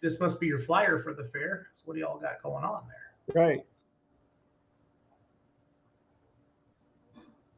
[0.00, 1.68] this must be your flyer for the fair.
[1.74, 3.40] So what do y'all got going on there?
[3.42, 3.64] Right.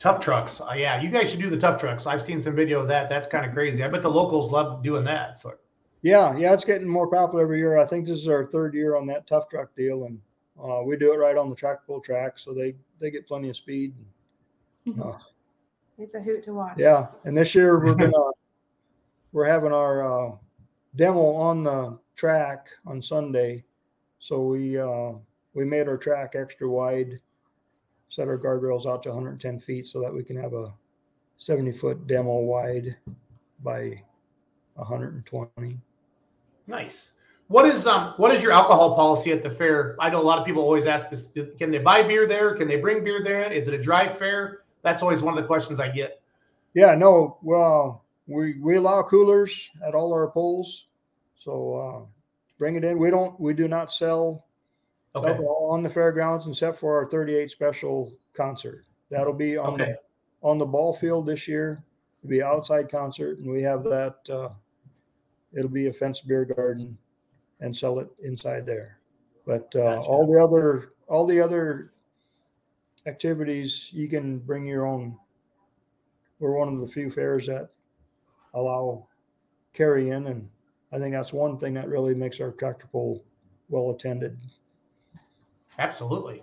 [0.04, 0.60] Tough trucks.
[0.60, 2.06] Uh, yeah, you guys should do the tough trucks.
[2.06, 3.08] I've seen some video of that.
[3.08, 3.82] That's kind of crazy.
[3.82, 5.40] I bet the locals love doing that.
[5.40, 5.54] So
[6.02, 7.78] Yeah, yeah, it's getting more popular every year.
[7.78, 10.20] I think this is our third year on that tough truck deal, and
[10.62, 13.48] uh, we do it right on the track pull track, so they they get plenty
[13.48, 13.94] of speed.
[15.02, 15.16] Uh,
[15.96, 16.74] It's a hoot to watch.
[16.76, 18.30] yeah, and this year we're gonna
[19.32, 20.32] we're having our uh,
[20.96, 23.64] demo on the track on Sunday,
[24.18, 25.12] so we uh,
[25.54, 27.18] we made our track extra wide,
[28.14, 30.72] set our guardrails out to 110 feet so that we can have a
[31.38, 32.96] 70 foot demo wide
[33.62, 34.00] by
[34.74, 35.78] 120.
[36.66, 37.12] nice.
[37.48, 39.96] What is um what is your alcohol policy at the fair?
[40.00, 42.54] I know a lot of people always ask us, can they buy beer there?
[42.54, 43.52] Can they bring beer there?
[43.52, 44.62] Is it a dry fair?
[44.82, 46.22] That's always one of the questions I get.
[46.72, 50.86] Yeah, no, well, we we allow coolers at all our polls,
[51.38, 52.06] so uh,
[52.58, 52.98] bring it in.
[52.98, 54.46] We don't, we do not sell
[55.14, 55.30] Okay.
[55.42, 58.84] on the fairgrounds except for our 38 special concert.
[59.10, 59.92] That'll be on Okay.
[59.92, 59.98] the
[60.42, 61.82] on the ball field this year.
[62.22, 64.16] It'll be outside concert, and we have that.
[64.28, 64.50] Uh,
[65.52, 66.98] it'll be a fenced beer garden,
[67.60, 68.98] and sell it inside there.
[69.46, 70.08] But uh, Gotcha.
[70.08, 71.92] all the other all the other
[73.06, 75.16] activities, you can bring your own.
[76.40, 77.70] We're one of the few fairs that
[78.54, 79.06] allow
[79.72, 80.48] carry in, and
[80.92, 83.24] I think that's one thing that really makes our tractor pull
[83.68, 84.38] well attended.
[85.78, 86.42] Absolutely.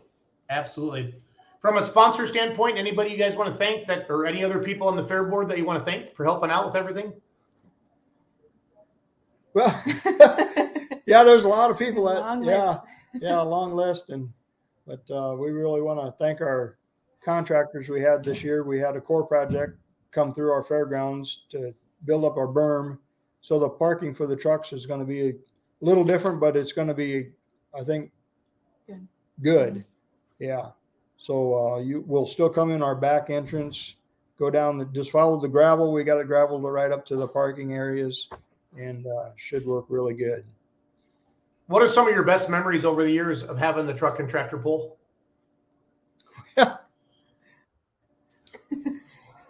[0.49, 1.15] Absolutely.
[1.61, 4.87] From a sponsor standpoint, anybody you guys want to thank that or any other people
[4.87, 7.13] on the fair board that you want to thank for helping out with everything?
[9.53, 9.83] Well,
[11.05, 12.79] yeah, there's a lot of people that, yeah,
[13.13, 14.09] yeah, a long list.
[14.09, 14.29] And,
[14.87, 16.77] but uh, we really want to thank our
[17.23, 18.63] contractors we had this year.
[18.63, 19.77] We had a core project
[20.11, 21.73] come through our fairgrounds to
[22.05, 22.97] build up our berm.
[23.41, 25.33] So the parking for the trucks is going to be a
[25.81, 27.29] little different, but it's going to be,
[27.77, 28.11] I think,
[29.39, 29.73] Good.
[29.75, 29.85] good.
[30.39, 30.69] Yeah.
[31.17, 33.95] So uh, you will still come in our back entrance,
[34.39, 35.93] go down, the, just follow the gravel.
[35.93, 38.27] We got it gravelled right up to the parking areas
[38.77, 40.43] and uh, should work really good.
[41.67, 44.27] What are some of your best memories over the years of having the truck and
[44.27, 44.97] tractor pull?
[48.69, 48.99] Getting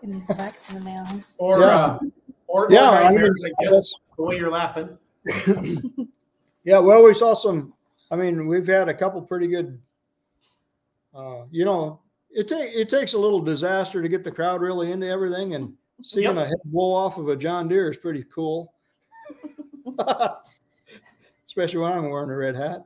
[0.02, 1.06] these bucks in the mail.
[1.38, 1.66] Or Yeah.
[1.68, 2.00] uh,
[2.48, 4.98] or, Yeah, or I mean, nightmares, I guess, That's- the way you're laughing.
[6.64, 7.74] yeah, well, we saw some.
[8.12, 9.80] I mean, we've had a couple pretty good.
[11.16, 14.92] Uh, you know, it ta- it takes a little disaster to get the crowd really
[14.92, 16.38] into everything, and seeing Yep.
[16.38, 18.74] a head blow off of a John Deere is pretty cool.
[21.48, 22.86] Especially when I'm wearing a red hat.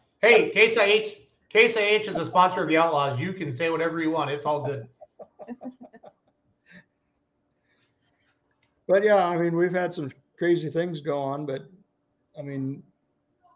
[0.20, 3.18] hey, Case IH, Case IH is a sponsor of the Outlaws.
[3.18, 4.30] You can say whatever you want.
[4.30, 4.86] It's all good.
[8.86, 11.66] but yeah, I mean, we've had some crazy things go on, but
[12.38, 12.82] I mean,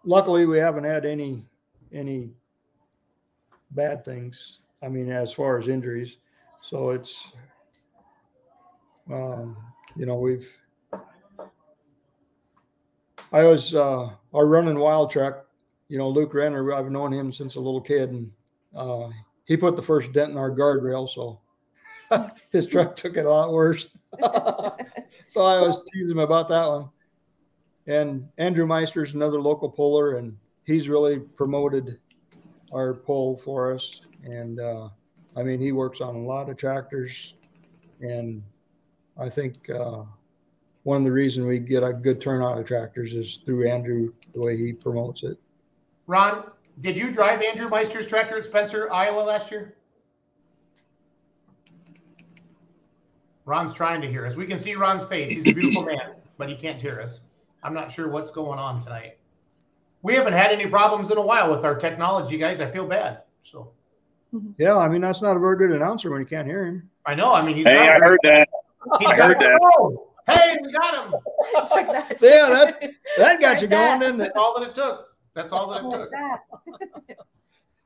[0.04, 1.44] luckily we haven't had any
[1.92, 2.30] any
[3.70, 4.58] bad things.
[4.82, 6.16] I mean, as far as injuries,
[6.60, 7.32] so it's
[9.10, 9.56] um,
[9.96, 10.48] you know we've.
[13.32, 15.46] I was uh, our running wild truck.
[15.88, 16.72] You know, Luke Renner.
[16.72, 18.30] I've known him since a little kid, and
[18.74, 19.08] uh,
[19.44, 21.08] he put the first dent in our guardrail.
[21.08, 21.40] So
[22.50, 23.88] his truck took it a lot worse.
[24.20, 26.88] so I was teasing him about that one.
[27.86, 31.98] And Andrew Meister's another local puller, and he's really promoted
[32.72, 34.02] our pull for us.
[34.24, 34.88] And uh,
[35.36, 37.34] I mean, he works on a lot of tractors,
[38.00, 38.42] and
[39.18, 40.04] I think uh,
[40.84, 44.40] one of the reasons we get a good turnout of tractors is through Andrew, the
[44.40, 45.38] way he promotes it.
[46.06, 46.44] Ron,
[46.80, 49.74] did you drive Andrew Meister's tractor at Spencer, Iowa last year?
[53.44, 54.36] Ron's trying to hear us.
[54.36, 55.30] We can see Ron's face.
[55.30, 57.20] He's a beautiful man, but he can't hear us.
[57.62, 59.18] I'm not sure what's going on tonight.
[60.02, 62.60] We haven't had any problems in a while with our technology, guys.
[62.60, 63.22] I feel bad.
[63.42, 63.72] So
[64.58, 66.90] Yeah, I mean that's not a very good announcer when you can't hear him.
[67.06, 67.32] I know.
[67.32, 68.48] I mean, he's Hey, got I heard that.
[68.98, 69.58] he's I heard that.
[69.78, 71.12] Oh, Hey, we got him.
[71.12, 72.18] Took that.
[72.22, 73.98] Yeah, that that got you that.
[73.98, 74.24] going, didn't it?
[74.34, 75.06] That's all that it took.
[75.34, 75.90] That's all that it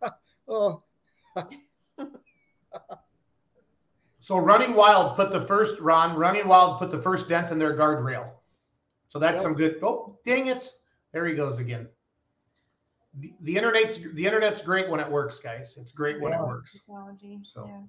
[0.02, 0.12] took.
[0.48, 0.82] Oh,
[4.20, 6.16] So Running Wild put the first Ron.
[6.16, 8.28] Running Wild put the first dent in their guardrail.
[9.16, 9.42] So that's Yep.
[9.42, 9.78] some good.
[9.82, 10.70] Oh, dang it!
[11.12, 11.88] There he goes again.
[13.14, 15.78] The, the internet's the internet's great when it works, guys.
[15.80, 16.42] It's great when Yeah.
[16.42, 16.72] it works.
[16.74, 17.40] Technology.
[17.44, 17.64] So.
[17.66, 17.80] yeah.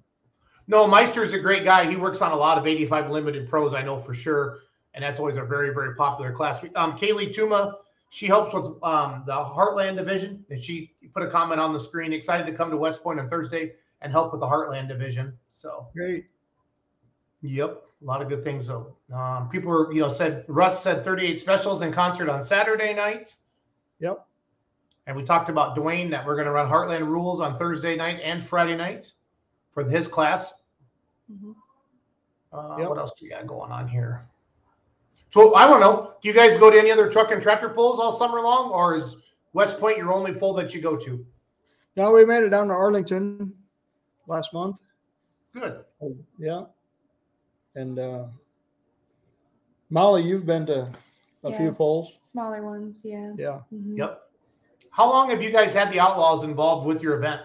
[0.68, 1.84] No, Meister's a great guy.
[1.90, 4.60] He works on a lot of 85 limited pros, I know for sure.
[4.94, 6.62] And that's always a very, very popular class.
[6.62, 7.74] We- Um, Kaylee Tuma,
[8.08, 10.46] she helps with um, the Heartland division.
[10.48, 13.28] And she put a comment on the screen, excited to come to West Point on
[13.28, 15.36] Thursday and help with the Heartland division.
[15.50, 16.26] So, great.
[17.42, 18.94] yep, a lot of good things though.
[19.12, 23.34] Um, people were, you know, said Russ said 38 specials in concert on Saturday night.
[24.00, 24.24] Yep.
[25.06, 28.20] And we talked about Dwayne that we're going to run Heartland rules on Thursday night
[28.22, 29.12] and Friday night
[29.72, 30.52] for his class.
[31.32, 31.54] Mhm.
[32.52, 32.88] Uh, Yep.
[32.88, 34.26] What else do you got going on here?
[35.30, 36.14] So I don't know.
[36.22, 38.94] Do you guys go to any other truck and tractor pulls all summer long, or
[38.96, 39.16] is
[39.52, 41.24] West Point your only pull that you go to?
[41.96, 43.52] Now we made it down to Arlington
[44.26, 44.80] last month.
[45.52, 45.84] Good.
[46.38, 46.64] Yeah.
[47.74, 48.24] And uh
[49.90, 50.90] Molly, you've been to
[51.44, 52.18] a few polls.
[52.22, 53.32] Smaller ones, yeah.
[53.38, 53.60] Yeah.
[53.72, 53.96] Mhm.
[53.96, 54.22] Yep.
[54.90, 57.42] How long have you guys had the Outlaws involved with your event?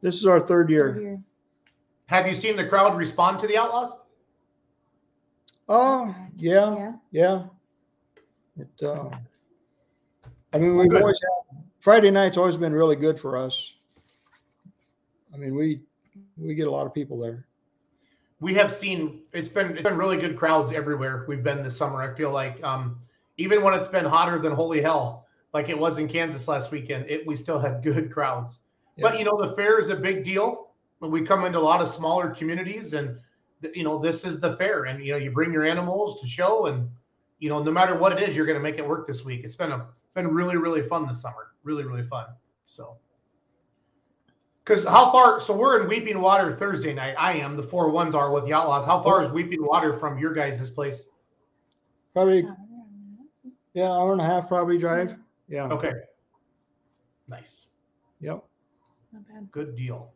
[0.00, 1.00] This is our third Third year.
[1.00, 1.22] year.
[2.06, 3.96] Have you seen the crowd respond to the Outlaws?
[5.68, 6.92] Oh, yeah, Yeah.
[7.10, 7.44] yeah.
[8.58, 9.10] It, uh,
[10.52, 11.00] I mean, we've Good.
[11.02, 13.74] always had Friday night's always been really good for us.
[15.32, 15.80] I mean, we
[16.36, 17.46] we get a lot of people there.
[18.42, 22.02] We have seen it's been it's been really good crowds everywhere we've been this summer.
[22.02, 22.98] I feel like um,
[23.38, 27.08] even when it's been hotter than holy hell, like it was in Kansas last weekend,
[27.08, 28.58] it we still had good crowds.
[28.98, 30.72] But you know, the fair is a big deal.
[30.98, 33.16] When we come into a lot of smaller communities, and
[33.74, 36.66] you know, this is the fair, and you know, you bring your animals to show,
[36.66, 36.90] and
[37.38, 39.42] you know, no matter what it is, you're going to make it work this week.
[39.44, 42.26] It's been a been really really fun this summer, really really fun.
[42.66, 42.96] So.
[44.64, 45.40] Because how far?
[45.40, 47.14] So we're in Weeping Water Thursday night.
[47.18, 47.56] I am.
[47.56, 48.84] The four ones are with the Outlaws.
[48.84, 51.04] How far is Weeping Water from your guys' place?
[52.12, 52.54] Probably, Uh,
[53.74, 55.16] yeah, hour and a half probably drive.
[55.48, 55.68] Yeah.
[55.68, 55.92] Okay.
[57.28, 57.66] Nice.
[58.20, 58.44] Yep.
[59.12, 59.50] Not bad.
[59.50, 60.12] Good deal.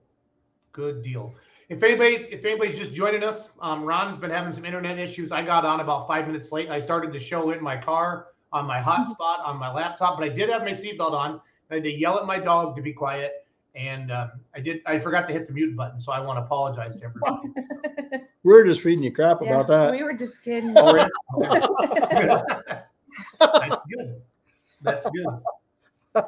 [0.72, 1.34] Good deal.
[1.68, 5.32] If anybody, if anybody's just joining us, um, Ron's been having some internet issues.
[5.32, 6.68] I got on about five minutes late.
[6.68, 10.28] I started the show in my car on my hotspot on my laptop, but I
[10.28, 11.40] did have my seatbelt on.
[11.70, 13.45] I had to yell at my dog to be quiet,
[13.76, 14.80] and um, I did.
[14.86, 18.24] I forgot to hit the mute button, so I want to apologize to everybody.
[18.42, 19.92] We're just feeding you crap Yeah, about that.
[19.92, 20.72] We were just kidding.
[20.76, 20.92] Oh.
[23.38, 24.22] That's good.
[24.82, 26.24] That's good.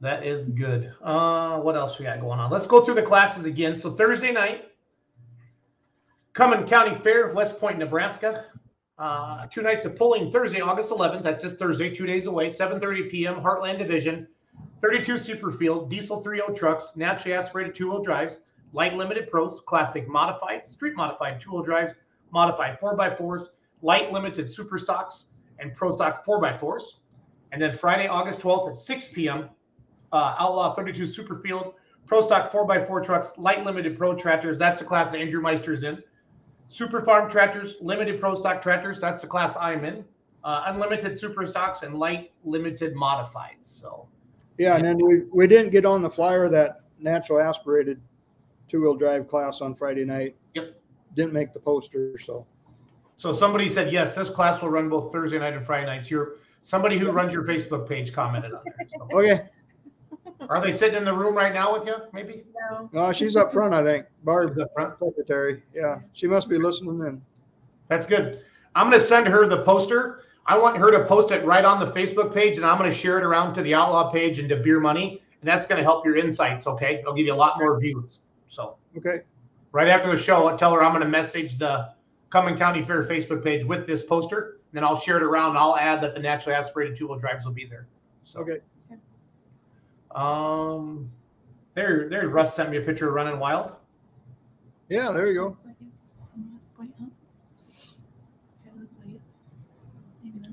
[0.00, 0.94] That is good.
[1.02, 2.50] Uh, what else we got going on?
[2.50, 3.74] Let's go through the classes again.
[3.76, 4.70] So Thursday night,
[6.34, 8.44] Cuming County Fair, West Point, Nebraska.
[8.96, 11.24] Uh, two nights of pulling Thursday, August 11th.
[11.24, 13.36] That's this Thursday, two days away, 7:30 p.m.
[13.36, 14.28] Heartland Division,
[14.80, 18.38] 32 Superfield, diesel 3.0 trucks, naturally aspirated two-wheel drives,
[18.72, 21.94] light limited pros, classic modified, street modified two-wheel drives,
[22.30, 23.46] modified 4x4s,
[23.82, 25.24] light limited super stocks,
[25.58, 26.82] and pro stock 4x4s.
[27.50, 29.48] And then Friday, August 12th at 6 p.m.,
[30.12, 31.74] uh, Outlaw 32 Superfield,
[32.08, 34.58] Pro Stock 4x4 trucks, light limited pro tractors.
[34.58, 36.02] That's the class that Andrew Meister's in.
[36.66, 38.98] Super Farm tractors, limited pro stock tractors.
[38.98, 40.04] That's the class I'm in.
[40.42, 43.64] Uh, unlimited super stocks and light limited modifieds.
[43.64, 44.08] So
[44.58, 48.00] Yeah, and then we we didn't get on the flyer that natural aspirated
[48.68, 50.36] two wheel drive class on Friday night.
[50.54, 50.80] Yep.
[51.14, 52.46] Didn't make the poster, so
[53.16, 56.10] So somebody said yes, this class will run both Thursday night and Friday nights.
[56.10, 58.88] Your somebody who runs your Facebook page commented on there.
[58.90, 59.18] So.
[59.18, 59.48] okay.
[60.48, 61.96] Are they sitting in the room right now with you?
[62.12, 62.90] Maybe No.
[62.94, 64.06] Uh, she's up front, I think.
[64.24, 64.94] Barb, Is that front?
[64.98, 65.62] secretary.
[65.74, 67.20] Yeah, she must be listening in.
[67.88, 68.44] That's good.
[68.74, 70.22] I'm going to send her the poster.
[70.48, 72.96] I want her to post it right on the Facebook page, and I'm going to
[72.96, 75.84] share it around to the Outlaw page and to Beer Money, and that's going to
[75.84, 76.66] help your insights.
[76.66, 78.20] Okay, it'll give you a lot more views.
[78.48, 79.20] So Okay.
[79.72, 81.90] right after the show, I'll tell her I'm going to message the
[82.30, 84.54] Cuming County Fair Facebook page with this poster.
[84.72, 85.50] And then I'll share it around.
[85.50, 87.86] And I'll add that the naturally aspirated two-wheel drives will be there.
[88.24, 88.60] So, Okay.
[90.14, 91.10] um,
[91.74, 93.72] there, there's Russ sent me a picture of running wild.
[94.88, 95.44] Yeah, there you go.
[95.48, 97.06] Looks like it's from West Point, huh?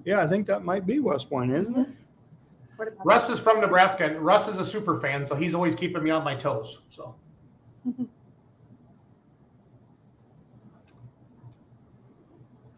[0.06, 1.88] Yeah, I think that might be West Point, isn't it?
[3.04, 4.06] Russ is from Nebraska.
[4.06, 6.80] and Russ is a super fan, so he's always keeping me on my toes.
[6.90, 7.16] So.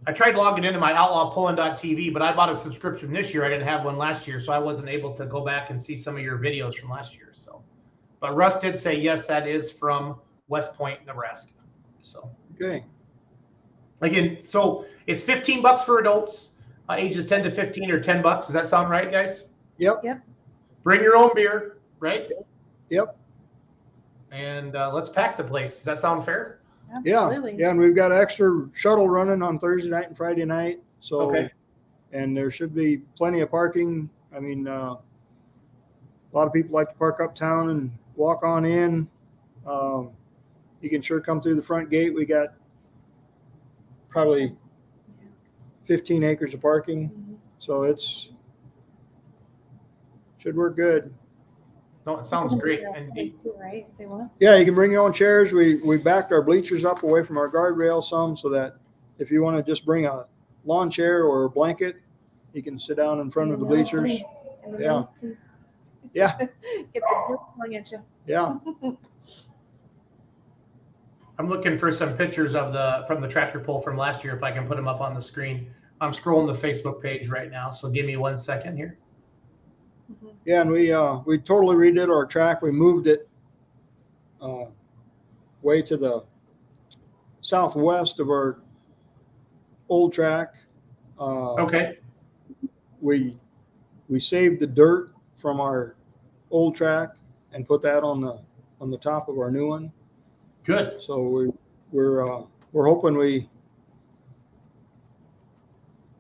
[0.08, 3.44] I tried logging into my outlawpulling.tv, but I bought a subscription this year.
[3.44, 5.98] I didn't have one last year, so I wasn't able to go back and see
[5.98, 7.32] some of your videos from last year.
[7.34, 7.62] So,
[8.22, 10.16] but Russ did say yes, that is from
[10.48, 11.52] West Point, Nebraska.
[12.00, 12.86] So Okay.
[14.00, 16.52] again, so it's 15 bucks for adults,
[16.90, 18.48] uh, ages 10 to 15, or 10 bucks.
[18.48, 19.46] Does that sound right, guys?
[19.78, 20.02] Yep.
[20.04, 20.22] Yep.
[20.84, 22.30] Bring your own beer, right?
[22.90, 23.18] Yep.
[24.32, 25.76] And uh, let's pack the place.
[25.76, 26.60] Does that sound fair?
[27.04, 27.26] Yeah.
[27.26, 27.56] Absolutely.
[27.58, 30.80] Yeah, and we've got extra shuttle running on Thursday night and Friday night.
[31.02, 31.50] So, Okay.
[32.14, 34.10] and there should be plenty of parking.
[34.36, 39.08] I mean, uh, a lot of people like to park uptown and walk on in.
[39.66, 40.12] Um,
[40.82, 42.14] you can sure come through the front gate.
[42.14, 42.54] We got
[44.10, 44.56] probably
[45.88, 48.30] 15 acres of parking, so it's
[50.38, 51.14] should work good.
[52.06, 52.82] No, it sounds great.
[52.82, 53.86] Yeah, And too, right?
[53.92, 54.32] If they want.
[54.40, 55.52] Yeah, you can bring your own chairs.
[55.52, 58.78] We we backed our bleachers up away from our guardrail some so that
[59.20, 60.26] if you want to just bring a
[60.66, 61.98] lawn chair or a blanket,
[62.54, 64.02] you can sit down in front of the And bleachers.
[64.02, 64.88] nosebleeds, and the Yeah.
[64.90, 65.38] nosebleeds.
[66.14, 66.38] Yeah.
[66.38, 66.52] Get
[66.94, 68.00] the drip flung at you.
[68.26, 68.58] Yeah.
[71.40, 74.36] I'm looking for some pictures of the from the tractor pull from last year.
[74.36, 75.70] If I can put them up on the screen,
[76.02, 77.72] I'm scrolling the Facebook page right now.
[77.72, 78.98] So give me one second here.
[80.46, 82.62] Yeah, and we uh we totally redid our track.
[82.62, 83.30] We moved it
[84.42, 84.66] uh
[85.62, 86.24] way to the
[87.42, 88.60] southwest of our
[89.90, 90.56] old track.
[91.20, 92.00] Uh Okay.
[93.00, 93.38] we
[94.10, 95.96] we saved the dirt from our
[96.50, 97.10] old track
[97.54, 98.40] and put that on the
[98.82, 99.92] on the top of our new one.
[100.68, 101.02] Good.
[101.02, 101.50] So we
[101.94, 102.44] we're uh
[102.74, 103.50] we're hoping we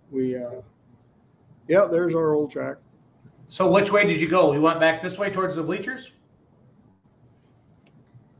[0.09, 0.61] we uh
[1.67, 2.77] yeah, there's our old track.
[3.49, 4.49] So which way did you go?
[4.49, 6.11] We went back this way towards the bleachers.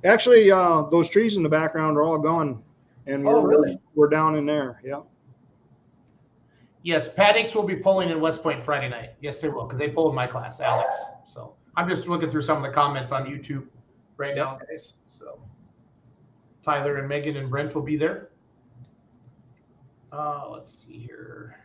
[0.05, 2.63] Actually, uh, those trees in the background are all gone,
[3.05, 3.77] and we're Oh, really?
[3.95, 4.79] we're down in there.
[4.85, 5.01] Yeah.
[6.83, 9.15] Yes, Paddocks will be pulling in West Point Friday night.
[9.19, 10.95] Yes, they will, because they pulled in my class, Alex.
[11.25, 13.65] So I'm just looking through some of the comments on YouTube
[14.15, 14.93] right now, guys.
[15.07, 15.39] So
[16.67, 18.27] Tyler and Megan and Brent will be there.
[20.11, 21.55] Uh, let's see here.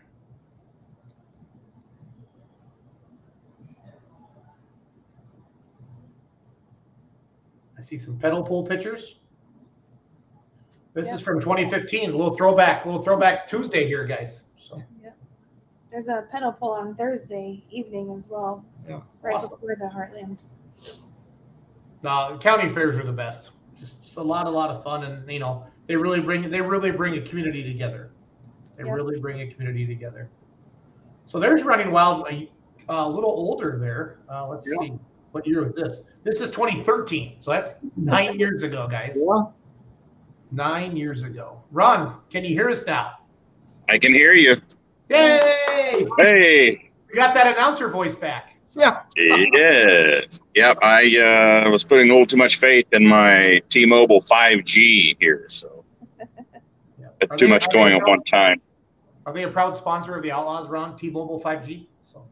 [7.76, 9.16] I see some pedal pull pictures.
[10.94, 14.42] This is from 2015, a little throwback, a little throwback Tuesday here, guys.
[14.56, 14.80] So.
[15.90, 18.64] There's a pedal pull on Thursday evening as well.
[18.88, 19.00] Yeah.
[19.20, 19.50] Right Awesome.
[19.50, 20.38] before the Heartland.
[22.04, 23.50] No, county fairs are the best.
[23.82, 26.60] Just, just a lot, a lot of fun, and you know they really bring they
[26.60, 28.12] really bring a community together.
[28.76, 28.94] They Yep.
[28.94, 30.30] really bring a community together.
[31.26, 32.48] So there's running wild, a,
[32.88, 34.18] a little older there.
[34.32, 34.86] Uh, let's Yeah.
[34.86, 34.92] see,
[35.32, 36.02] what year was this?
[36.22, 39.16] This is 2013, so that's nine years ago, guys.
[39.16, 39.46] Yeah.
[40.52, 41.60] Nine years ago.
[41.72, 43.14] Ron, can you hear us now?
[43.88, 44.56] I can hear you.
[45.08, 46.06] Yay!
[46.18, 46.90] Hey.
[47.10, 48.52] We got that announcer voice back.
[48.74, 49.02] Yeah.
[49.16, 50.40] Yes.
[50.54, 50.78] Yep.
[50.82, 55.84] I uh, was putting a little too much faith in my T-Mobile 5G here, so
[56.98, 57.08] Yeah.
[57.36, 58.60] too they- much going at one time.
[59.26, 60.96] Are they a proud sponsor of the Outlaws, Ron?
[60.96, 61.86] T-Mobile 5G.
[62.02, 62.24] So,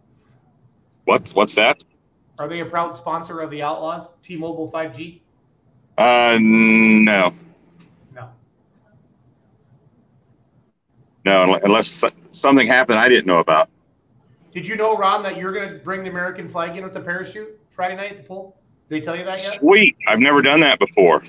[1.04, 1.84] What's what's that?
[2.40, 4.12] are they a proud sponsor of the Outlaws?
[4.22, 5.20] T-Mobile 5G?
[5.98, 7.32] Uh, no,
[8.14, 8.30] No.
[11.24, 11.60] no.
[11.62, 13.68] Unless something happened I didn't know about.
[14.52, 17.00] Did you know, Ron, that you're going to bring the American flag in with the
[17.00, 18.56] parachute Friday night at the pool?
[18.88, 19.52] Did they tell you that yet?
[19.52, 19.96] Sweet.
[20.08, 21.22] I've never done that before.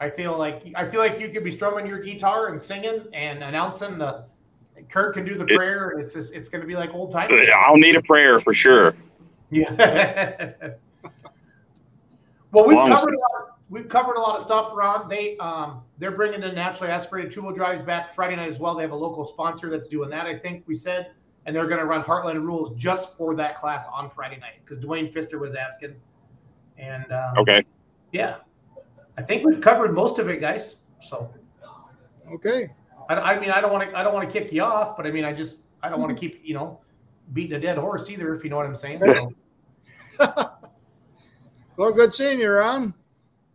[0.00, 3.42] I feel like I feel like you could be strumming your guitar and singing and
[3.42, 4.24] announcing the.
[4.88, 7.12] Kurt can do the It- prayer, and it's just it's going to be like old
[7.12, 7.34] times.
[7.66, 8.94] I'll need a prayer for sure.
[9.50, 10.52] Yeah.
[12.50, 13.30] well, we've Long covered a lot.
[13.42, 15.08] Of, we've covered a lot of stuff, Ron.
[15.08, 18.74] They um they're bringing the naturally aspirated two wheel drives back Friday night as well.
[18.74, 20.26] They have a local sponsor that's doing that.
[20.26, 21.12] I think we said,
[21.46, 24.82] and they're going to run Heartland Rules just for that class on Friday night because
[24.84, 25.94] Dwayne Fister was asking.
[26.78, 27.64] And um, Okay.
[28.12, 28.36] yeah,
[29.18, 30.76] I think we've covered most of it, guys.
[31.08, 31.32] So
[32.32, 32.70] Okay.
[33.08, 35.06] I, I mean, I don't want to I don't want to kick you off, but
[35.06, 36.80] I mean, I just I don't want to keep you know
[37.32, 39.00] beating a dead horse either, if you know what I'm saying.
[39.04, 39.32] So.
[41.76, 42.92] Well, good seeing you, Ron.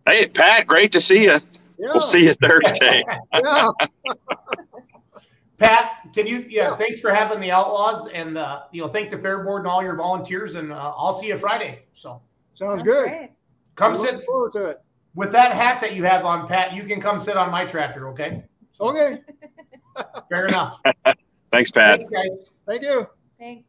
[0.08, 0.66] Hey, Pat.
[0.66, 1.40] Great to see you.
[1.78, 1.92] Yeah.
[1.94, 3.04] We'll see you Thursday.
[3.44, 3.70] Yeah.
[5.60, 6.46] Pat, can you?
[6.50, 9.68] Yeah, thanks for having the Outlaws, and uh, you know, thank the Fair Board and
[9.68, 11.84] all your volunteers, and uh, I'll see you Friday.
[11.94, 12.22] So
[12.56, 13.08] Sounds good.
[13.08, 13.30] great.
[13.76, 14.82] come Looking sit forward to it.
[15.14, 16.74] with that hat that you have on, Pat.
[16.74, 18.44] You can come sit on my tractor, okay?
[18.82, 19.22] Okay.
[20.30, 20.80] Fair enough.
[21.52, 22.00] Thanks, Pat.
[22.00, 22.52] Thanks, guys.
[22.66, 23.08] Thank you.
[23.38, 23.68] Thanks.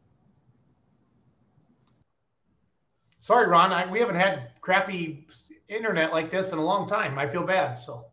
[3.20, 3.72] Sorry, Ron.
[3.72, 5.26] I, we haven't had crappy
[5.68, 7.18] internet like this in a long time.
[7.18, 7.78] I feel bad.
[7.78, 8.06] So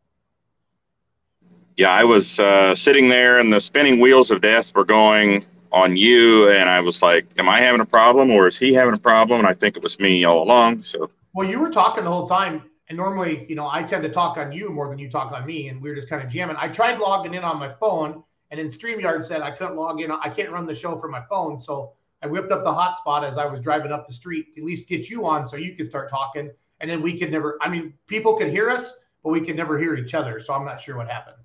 [1.78, 5.98] Yeah, I was uh, sitting there, and the spinning wheels of death were going on
[5.98, 9.00] you, and I was like, "Am I having a problem, or is he having a
[9.00, 10.84] problem?" And I think it was me all along.
[10.84, 14.10] So Well, you were talking the whole time, and normally, you know, I tend to
[14.10, 16.30] talk on you more than you talk on me, and we were just kind of
[16.30, 16.56] jamming.
[16.58, 20.12] I tried logging in on my phone, and then StreamYard said I couldn't log in.
[20.12, 21.92] I can't run the show from my phone, so
[22.24, 24.88] I whipped up the hotspot as I was driving up the street to at least
[24.88, 27.58] get you on, so you could start talking, and then we could never.
[27.62, 28.94] I mean, people could hear us,
[29.26, 30.40] but we could never hear each other.
[30.40, 31.36] So I'm not sure what happened.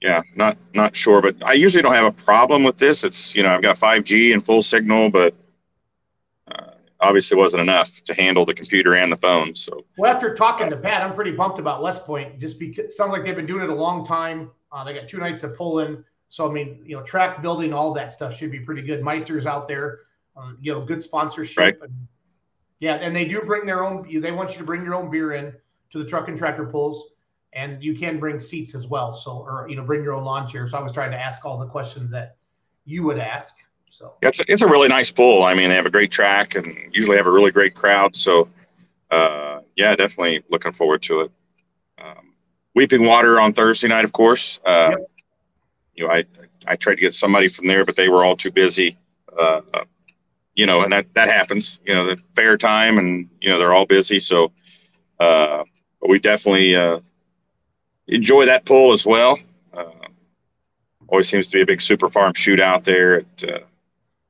[0.00, 3.02] Yeah, not not sure, but I usually don't have a problem with this.
[3.02, 5.34] It's you know I've got 5G and full signal, but
[6.50, 6.70] uh,
[7.00, 9.56] obviously wasn't enough to handle the computer and the phone.
[9.56, 12.38] So Well, after talking to Pat, I'm pretty pumped about West Point.
[12.38, 14.52] Just because it sounds like they've been doing it a long time.
[14.70, 17.92] Uh, they got two nights of pulling, so I mean, you know, track building, all
[17.94, 19.02] that stuff should be pretty good.
[19.02, 20.00] Meister's out there,
[20.36, 21.58] uh, you know, good sponsorship.
[21.58, 21.74] Right.
[21.80, 22.06] And,
[22.80, 24.06] yeah, and they do bring their own.
[24.20, 25.52] They want you to bring your own beer in
[25.90, 27.12] to the truck and tractor pulls,
[27.52, 29.14] and you can bring seats as well.
[29.14, 30.68] So, or you know, bring your own lawn chair.
[30.68, 32.36] So I was trying to ask all the questions that
[32.84, 33.54] you would ask.
[33.90, 35.42] So yeah, it's a, it's a really nice pool.
[35.42, 38.16] I mean, they have a great track and usually have a really great crowd.
[38.16, 38.48] So
[39.10, 41.32] uh, yeah, definitely looking forward to it.
[41.98, 42.34] Um,
[42.74, 44.60] Weeping Water on Thursday night, of course.
[44.64, 45.10] Uh, Yep.
[45.94, 46.24] You know, I
[46.64, 48.96] I tried to get somebody from there, but they were all too busy.
[49.36, 49.84] Uh, uh,
[50.54, 51.80] you know, and that that happens.
[51.84, 54.20] You know, the fair time, and you know they're all busy.
[54.20, 54.52] So,
[55.18, 55.64] uh,
[56.00, 57.00] but we definitely uh,
[58.08, 59.38] enjoy that pull as well.
[59.72, 59.84] Uh,
[61.08, 63.58] always seems to be a big super farm shootout there at uh,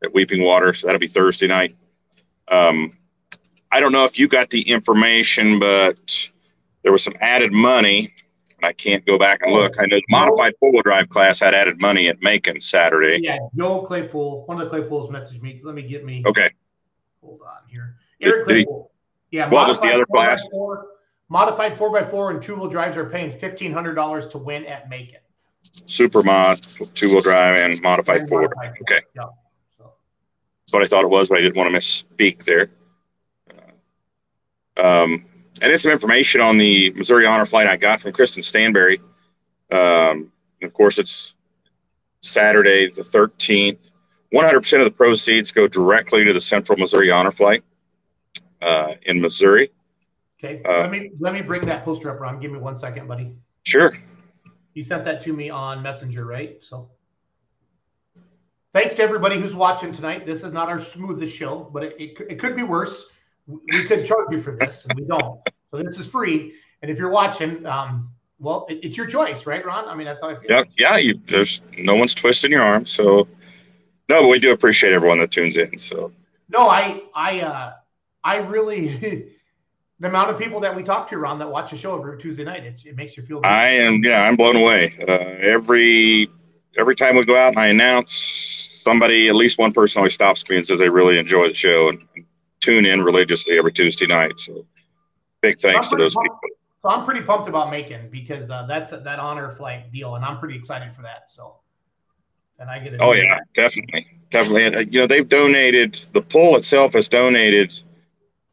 [0.04, 0.72] at Weeping Water.
[0.72, 1.76] So that'll be Thursday night.
[2.48, 2.92] Um,
[3.70, 6.30] I don't know if you got the information, but
[6.82, 8.14] there was some added money,
[8.56, 9.74] and I can't go back and look.
[9.78, 13.20] I know the modified four wheel drive class had added money at Macon Saturday.
[13.22, 15.60] yeah, Joe Claypool, one of the Claypools messaged me.
[15.62, 16.22] Let me get me.
[16.26, 16.50] Okay.
[17.22, 17.96] Hold on here.
[18.22, 18.90] Eric did he- Claypool.
[19.30, 19.50] Yeah.
[19.50, 20.44] What was the modified other 4x4 class?
[20.44, 20.86] Modified four
[21.34, 21.78] x
[22.10, 25.20] four and two wheel drives are paying fifteen hundred dollars to win at Macon.
[25.62, 26.58] Super mod,
[26.94, 28.42] two wheel drive, and modified And four.
[28.42, 28.72] modified.
[28.82, 29.00] Okay.
[29.14, 29.22] Yeah.
[29.76, 29.92] So,
[30.64, 32.70] That's what I thought it was, but I didn't want to misspeak there.
[34.76, 35.24] Um,
[35.60, 39.00] and it's some information on the Missouri Honor Flight I got from Kristen Stanberry.
[39.72, 40.30] Um,
[40.62, 41.34] of course, it's
[42.22, 43.90] Saturday the 13th.
[44.32, 47.64] 100% of the proceeds go directly to the Central Missouri Honor Flight
[48.62, 49.70] uh, in Missouri.
[50.42, 50.62] Okay.
[50.64, 52.40] Uh, let me let me bring that poster up, Ron.
[52.40, 53.32] Give me one second, buddy.
[53.64, 53.96] Sure.
[54.74, 56.58] You sent that to me on Messenger, right?
[56.62, 56.90] So
[58.72, 60.26] thanks to everybody who's watching tonight.
[60.26, 63.04] This is not our smoothest show, but it, it, could- it could be worse.
[63.46, 65.40] We could charge you for this, and we don't.
[65.70, 66.54] So this is free.
[66.82, 69.88] And if you're watching, um, well, it, it's your choice, right, Ron?
[69.88, 70.50] I mean, that's how I feel.
[70.50, 70.96] Yeah, yeah.
[70.98, 73.26] You, there's no one's twisting your arm, so
[74.10, 75.78] no, but we do appreciate everyone that tunes in.
[75.78, 76.12] So
[76.50, 77.72] No, I, I, uh,
[78.22, 79.32] I really,
[80.00, 82.44] the amount of people that we talk to, Ron, that watch the show every Tuesday
[82.44, 83.40] night, it's, it makes you feel.
[83.40, 83.46] good.
[83.46, 84.94] I am, yeah, I'm blown away.
[85.00, 86.28] Uh, every
[86.78, 90.48] every time we go out and I announce, somebody, at least one person, always stops
[90.48, 92.06] me and says they really enjoy the show and,
[92.60, 94.38] tune in religiously every Tuesday night.
[94.38, 94.66] So
[95.40, 96.38] big thanks to those people.
[96.82, 100.38] So I'm pretty pumped about Macon because uh, that's that honor flight deal, and I'm
[100.38, 101.28] pretty excited for that.
[101.28, 101.56] So,
[102.58, 103.00] and I get it.
[103.00, 104.64] Oh yeah, definitely, definitely.
[104.64, 106.00] And, uh, you know, they've donated.
[106.12, 107.80] The pool itself has donated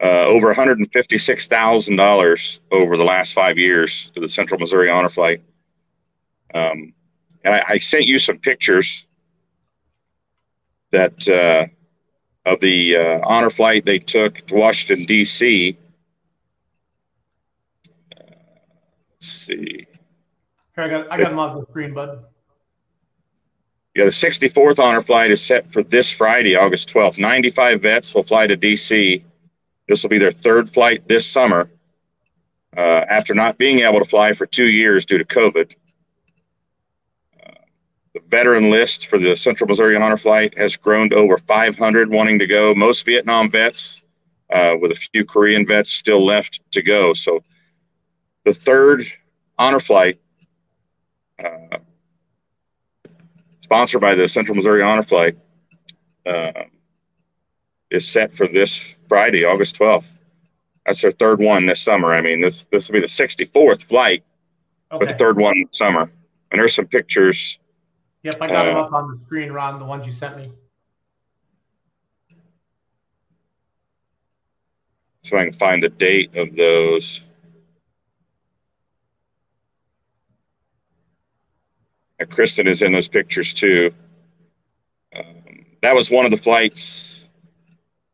[0.04, 4.28] uh, over one hundred and fifty-six thousand dollars over the last five years to the
[4.28, 5.42] Central Missouri Honor Flight.
[6.54, 6.94] Um,
[7.44, 9.06] and I, I sent you some pictures
[10.92, 11.68] that uh,
[12.50, 15.78] of the uh, honor flight they took to Washington D.C.
[18.18, 19.88] Let's see.
[20.76, 22.26] Here, I got I got them on the screen, bud.
[23.96, 27.18] Yeah, the 64th honor flight is set for this Friday, August 12th.
[27.18, 29.24] 95 vets will fly to DC.
[29.88, 31.70] This will be their third flight this summer
[32.76, 35.76] uh, after not being able to fly for two years due to COVID.
[37.46, 37.52] Uh,
[38.14, 42.40] the veteran list for the Central Missouri Honor Flight has grown to over 500 wanting
[42.40, 44.02] to go, most Vietnam vets,
[44.54, 47.14] uh, with a few Korean vets still left to go.
[47.14, 47.44] So
[48.44, 49.06] the third
[49.58, 50.20] honor flight
[51.44, 51.78] uh,
[53.62, 55.38] sponsored by the Central Missouri Honor Flight,
[56.26, 56.52] uh,
[57.96, 60.18] is set for this Friday, August 12th.
[60.86, 62.14] That's their third one this summer.
[62.14, 64.24] I mean, this this will be the 64th flight,
[64.90, 66.12] but the third one this summer.
[66.52, 67.58] And there's some pictures.
[68.24, 69.80] Yep, I got them uh, up on the screen, Ron.
[69.80, 70.52] The ones you sent me.
[75.24, 77.24] So I can find the date of those.
[82.20, 83.92] And Kristen is in those pictures too.
[85.82, 87.15] that was one of the flights,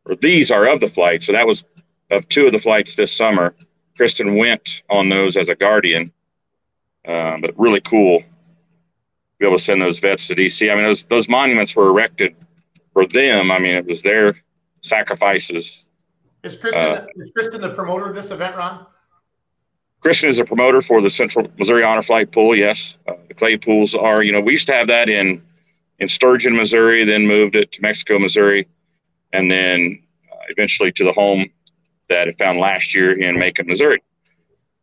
[0.05, 1.25] or these are of the flights.
[1.25, 1.63] So that was
[2.09, 3.55] of two of the flights this summer.
[3.95, 6.11] Kristen went on those as a guardian,
[7.07, 8.25] um, but really cool to
[9.39, 10.71] be able to send those vets to DC.
[10.71, 12.35] I mean, those those monuments were erected
[12.93, 13.51] for them.
[13.51, 14.35] I mean, it was their
[14.81, 15.85] sacrifices.
[16.43, 18.85] Is Kristen, Uh, is Kristen the promoter of this event, Ron?
[19.99, 22.55] Kristen is a promoter for the Central Missouri Honor Flight Pool.
[22.55, 24.23] Yes, uh, the Claypools are.
[24.23, 25.41] You know, we used to have that in
[25.99, 27.05] in Sturgeon, Missouri.
[27.05, 28.67] Then moved it to Mexico, Missouri,
[29.33, 30.01] and then
[30.31, 31.49] uh, eventually to the home
[32.09, 34.01] that it found last year in Macon, Missouri.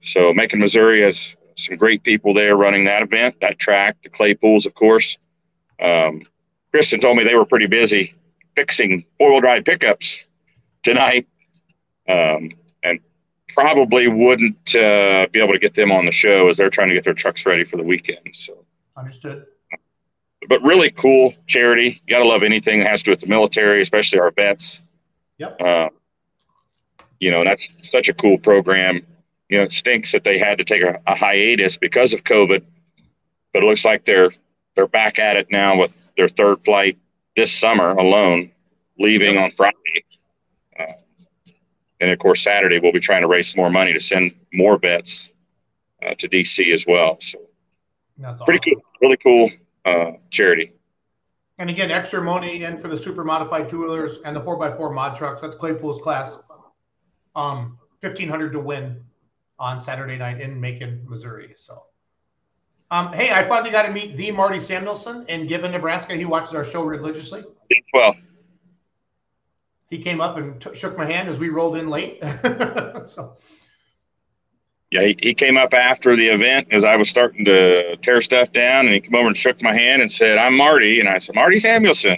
[0.01, 4.65] So Macon, Missouri has some great people there running that event, that track, the Claypools,
[4.65, 5.19] of course.
[5.83, 6.23] Um,
[6.71, 8.15] Kristen told me they were pretty busy
[8.57, 10.27] fixing four wheel drive pickups
[10.83, 11.27] tonight.
[12.09, 12.51] Um,
[12.83, 13.01] and
[13.49, 16.95] probably wouldn't uh, be able to get them on the show as they're trying to
[16.95, 18.31] get their trucks ready for the weekend.
[18.33, 18.65] So,
[18.97, 19.47] Understood.
[20.47, 22.01] But really cool charity.
[22.07, 24.83] You got to love anything that has to do with the military, especially our vets.
[25.39, 25.61] Yep.
[25.61, 25.89] Uh,
[27.19, 29.05] you know, and that's such a cool program.
[29.49, 32.63] You know, it stinks that they had to take a, a hiatus because of COVID,
[33.53, 34.31] but it looks like they're
[34.77, 36.97] they're back at it now with their third flight
[37.35, 38.53] this summer alone,
[38.99, 40.05] leaving on Friday.
[40.79, 40.85] Uh,
[42.01, 44.79] and of course, Saturday we'll be trying to raise some more money to send more
[44.79, 45.33] vets
[46.07, 47.17] uh, to DC as well.
[47.21, 47.39] So
[48.19, 48.75] That's pretty awesome.
[48.75, 49.51] cool, really cool
[49.89, 50.73] uh, charity.
[51.59, 54.77] And again, extra money in for the super modified two wheelers and the four x
[54.77, 55.41] four mod trucks.
[55.41, 56.39] That's Claypool's class.
[57.35, 59.03] Um, fifteen hundred to win
[59.59, 61.55] on Saturday night in Macon, Missouri.
[61.59, 61.83] So,
[62.93, 66.15] um, hey, I finally got to meet the Marty Samuelson in Gibbon Nebraska.
[66.15, 67.43] He watches our show religiously.
[67.93, 68.15] Well,
[69.91, 72.21] He came up and t- shook my hand as we rolled in late.
[72.23, 73.37] so,
[74.91, 78.53] yeah, he, he came up after the event as I was starting to tear stuff
[78.53, 81.19] down, and he came over and shook my hand and said, "I'm Marty," and I
[81.19, 82.17] said, "Marty Samuelson."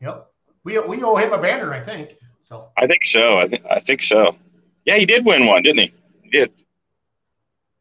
[0.00, 0.30] yep,
[0.64, 2.16] we we owe him a banner, I think.
[2.40, 3.38] So, I think so.
[3.38, 4.36] I think I think so.
[4.84, 5.92] Yeah, he did win one, didn't he?
[6.22, 6.52] He did.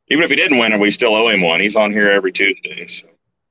[0.09, 1.59] Even if he didn't win we still owe him one.
[1.59, 2.85] He's on here every Tuesday.
[2.85, 3.07] So.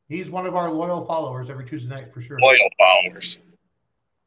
[0.08, 2.38] he's one of our loyal followers every Tuesday night for sure.
[2.40, 3.38] Loyal followers.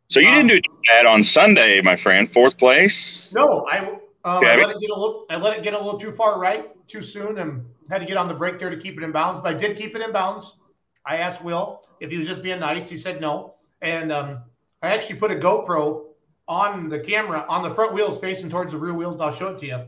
[0.10, 2.32] So you um, didn't do that on Sunday, my friend.
[2.32, 3.32] Fourth place.
[3.34, 5.26] No, I um, I let it get a little.
[5.30, 8.18] I let it get a little too far right too soon, and had to get
[8.18, 9.42] on the brake there to keep it in bounds.
[9.42, 10.58] But I did keep it in bounds.
[11.06, 12.90] I asked Will if he was just being nice.
[12.90, 14.44] He said no, and um,
[14.82, 16.06] I actually put a GoPro
[16.48, 19.50] on the camera on the front wheels facing towards the rear wheels, and I'll show
[19.50, 19.86] it to you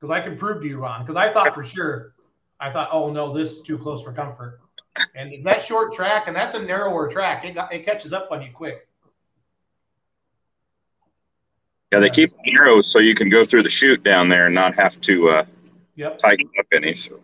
[0.00, 1.02] because I can prove to you, Ron.
[1.02, 2.14] Because I thought for sure,
[2.60, 4.60] I thought, oh no, this is too close for comfort.
[5.16, 7.44] And that short track, and that's a narrower track.
[7.44, 8.86] It got, it catches up on you quick.
[11.94, 14.74] Yeah, they keep narrow so you can go through the chute down there and not
[14.74, 15.44] have to uh,
[15.94, 16.18] Yep.
[16.18, 16.92] tighten up any.
[16.92, 17.20] So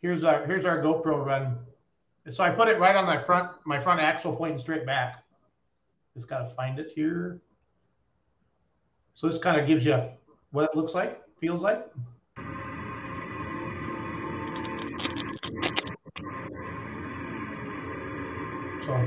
[0.00, 1.58] here's our here's our GoPro run.
[2.30, 5.22] So I put it right on my front my front axle pointing straight back.
[6.14, 7.42] Just gotta find it here.
[9.14, 10.02] So this kind of gives you
[10.52, 11.86] what it looks like, feels like.
[18.86, 18.98] So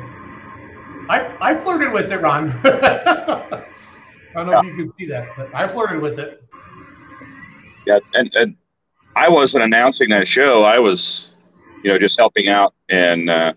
[1.09, 2.53] I I flirted with it, Ron.
[4.35, 6.43] I don't know if you can see that, but I flirted with it.
[7.85, 8.55] yeah, and, and
[9.15, 10.63] I wasn't announcing that show.
[10.63, 11.35] I was,
[11.83, 13.53] you know, just helping out, and uh,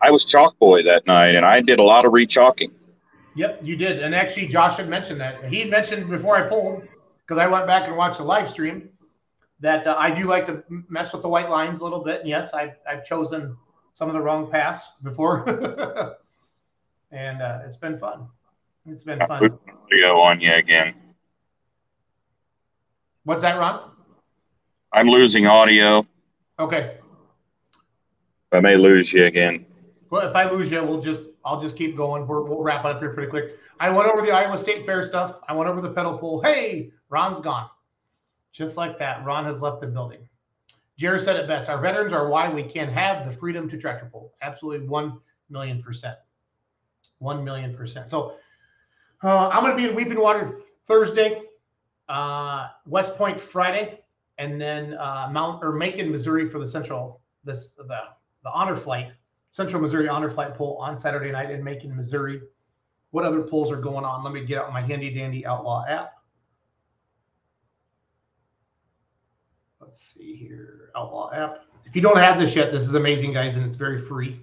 [0.00, 2.70] I was chalk boy that night, and I did a lot of rechalking.
[3.34, 4.02] Yep, you did.
[4.02, 5.44] And actually, Josh had mentioned that.
[5.44, 6.82] He had mentioned before I pulled,
[7.26, 8.88] because I went back and watched the live stream,
[9.60, 12.20] that uh, I do like to mess with the white lines a little bit.
[12.20, 13.56] And yes, I've, I've chosen
[13.94, 15.48] some of the wrong paths before.
[17.10, 18.28] and uh, it's been fun.
[18.86, 19.58] It's been To fun.
[19.90, 20.94] go on you again.
[23.24, 23.90] What's that, Ron?
[24.92, 26.06] I'm losing audio.
[26.58, 26.98] Okay.
[28.52, 29.64] I may lose you again.
[30.10, 32.26] Well, if I lose you, we'll just I'll just keep going.
[32.26, 33.58] We're, we'll wrap it up here pretty quick.
[33.80, 35.36] I went over the Iowa State Fair stuff.
[35.48, 36.40] I went over the pedal pool.
[36.42, 37.68] Hey, Ron's gone.
[38.52, 40.20] Just like that, Ron has left the building.
[40.96, 41.68] Jared said it best.
[41.68, 44.32] Our veterans are why we can have the freedom to tractor pull.
[44.42, 45.18] Absolutely, one
[45.50, 46.16] million percent.
[47.18, 48.08] One million percent.
[48.08, 48.36] So
[49.22, 50.52] uh, I'm going to be in Weeping Water
[50.86, 51.42] Thursday,
[52.08, 54.00] uh, West Point Friday,
[54.38, 59.12] and then uh, Mount or Macon, Missouri for the Central this the the honor flight.
[59.50, 62.42] Central Missouri Honor Flight Pool on Saturday night in Macon, Missouri.
[63.12, 64.24] What other polls are going on?
[64.24, 66.14] Let me get out my handy dandy Outlaw app.
[69.80, 71.66] Let's see here, Outlaw app.
[71.86, 74.40] If you don't have this yet, this is amazing, guys, and it's very free.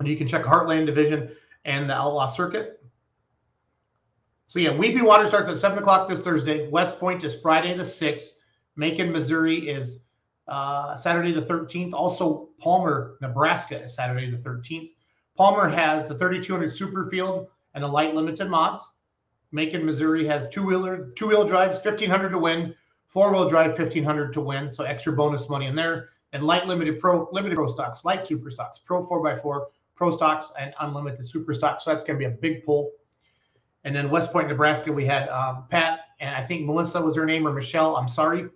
[0.00, 1.30] And you can check Heartland Division
[1.64, 2.84] and the Outlaw Circuit.
[4.48, 6.68] So yeah, Weeping Water starts at seven o'clock this Thursday.
[6.68, 8.34] West Point is Friday the sixth.
[8.76, 10.00] Macon, Missouri is
[10.46, 11.92] uh, Saturday the 13th.
[11.92, 14.90] Also, Palmer, Nebraska is Saturday the 13th.
[15.36, 18.92] Palmer has the 3200 Super Field and the light limited mods.
[19.50, 22.74] Macon, Missouri has two wheeler, two wheel drives, 1500 to win,
[23.08, 24.70] four wheel drive, 1500 to win.
[24.70, 26.10] So extra bonus money in there.
[26.32, 30.74] And light limited pro, limited pro stocks, light super stocks, pro 4x4, pro stocks, and
[30.80, 31.84] unlimited super stocks.
[31.84, 32.92] So that's going to be a big pull.
[33.86, 37.24] And then West Point, Nebraska, we had um, Pat and I think Melissa was her
[37.24, 37.96] name or Michelle.
[37.96, 38.48] I'm sorry,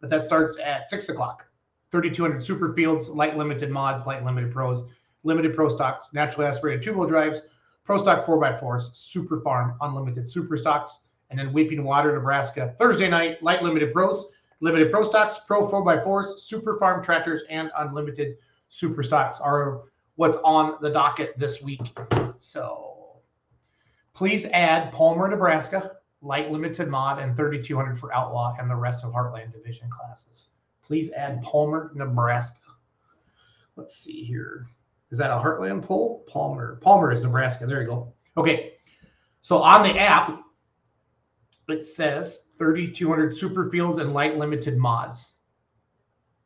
[0.00, 1.46] but that starts at six o'clock.
[1.92, 4.84] 3200 super fields, light limited mods, light limited pros,
[5.22, 7.42] limited pro stocks, naturally aspirated two wheel drives,
[7.84, 13.40] pro stock 4x4s, super farm, unlimited super stocks, and then Weeping Water, Nebraska, Thursday night,
[13.44, 14.26] light limited pros,
[14.58, 18.38] limited pro stocks, pro 4x4s, super farm tractors, and unlimited
[18.70, 19.82] super stocks are
[20.16, 21.96] what's on the docket this week.
[22.38, 22.93] So
[24.14, 29.12] please add Palmer, Nebraska, light limited mod, and 3200 for outlaw and the rest of
[29.12, 30.48] Heartland division classes.
[30.82, 32.60] Please add Palmer, Nebraska.
[33.76, 34.66] Let's see here.
[35.10, 36.24] Is that a Heartland poll?
[36.28, 36.78] Palmer.
[36.82, 37.66] Palmer is Nebraska.
[37.66, 38.12] There you go.
[38.36, 38.72] Okay.
[39.40, 40.40] So on the app,
[41.68, 45.34] it says 3,200 super fields and light limited mods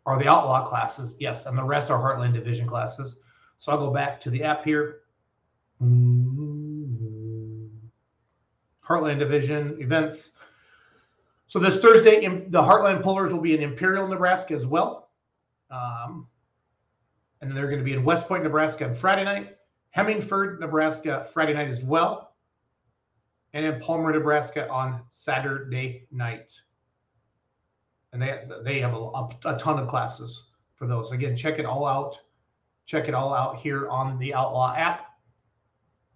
[0.07, 1.17] are the outlaw classes.
[1.19, 1.47] Yes.
[1.47, 3.21] And the rest are Heartland division classes.
[3.59, 5.01] So I'll go back to the app here.
[5.81, 6.28] Hmm.
[8.89, 10.31] Heartland division events.
[11.47, 15.11] So this Thursday, the Heartland Pullers will be in Imperial, Nebraska as well.
[15.71, 16.27] Um,
[17.41, 19.57] and they're going to be in West Point, Nebraska on Friday night,
[19.91, 22.35] Hemingford, Nebraska Friday night as well,
[23.53, 26.59] and in Palmer, Nebraska on Saturday night.
[28.13, 30.45] And they they have a, a ton of classes
[30.77, 31.13] for those.
[31.13, 32.19] Again, check it all out.
[32.87, 35.08] Check it all out here on the Outlaw app.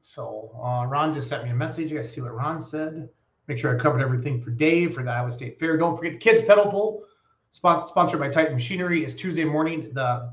[0.03, 1.91] So uh, Ron just sent me a message.
[1.91, 3.09] You guys see what Ron said.
[3.47, 5.77] Make sure I covered everything for Dave for the Iowa State Fair.
[5.77, 7.05] Don't forget Kids Pedal Pull,
[7.53, 9.91] sponsored by Titan Machinery, is Tuesday morning.
[9.95, 10.33] The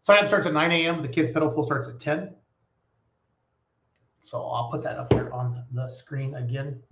[0.00, 1.02] sign up starts at 9 a.m.
[1.02, 2.34] The Kids Pedal Pull starts at 10.
[4.22, 6.82] So I'll put that up here on the screen again.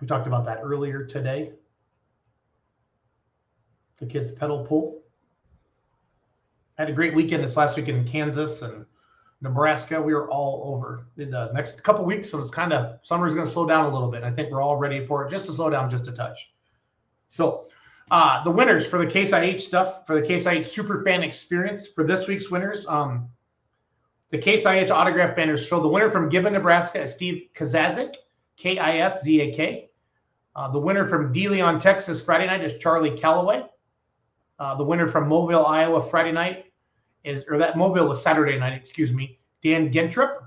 [0.00, 1.52] We talked about that earlier today.
[3.98, 5.02] The Kids Pedal Pull.
[6.78, 8.86] I had a great weekend this last weekend in Kansas and
[9.42, 12.30] Nebraska, we were all over in the next couple weeks.
[12.30, 14.22] So it's kind of summer's going to slow down a little bit.
[14.22, 16.52] I think we're all ready for it just to slow down just a touch.
[17.30, 17.68] So
[18.10, 21.86] uh, the winners for the Case IH stuff for the Case IH Super Fan Experience
[21.86, 22.84] for this week's winners.
[22.86, 23.28] Um,
[24.30, 28.16] the Case IH autograph banners show the winner from Gibbon, Nebraska is Steve Kazazik,
[28.56, 29.90] K I S Z A K.
[30.54, 33.64] Uh, the winner from De Leon, Texas, Friday night is Charlie Calloway.
[34.58, 36.69] Uh, the winner from Moville, Iowa, Friday night
[37.24, 40.44] is, or that Moville was Saturday night, excuse me, Dan Gentrup.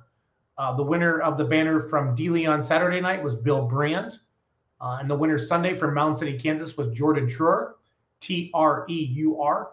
[0.58, 4.20] Uh, the winner of the banner from De Leon Saturday night was Bill Brand.
[4.80, 7.74] Uh, and the winner Sunday from Mound City, Kansas was Jordan Treur,
[8.20, 9.72] T R E U R.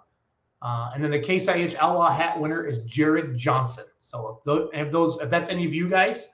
[0.63, 3.85] Uh, and then the Case IH Outlaw Hat winner is Jared Johnson.
[4.01, 6.29] So if those, if those, if that's any of you guys,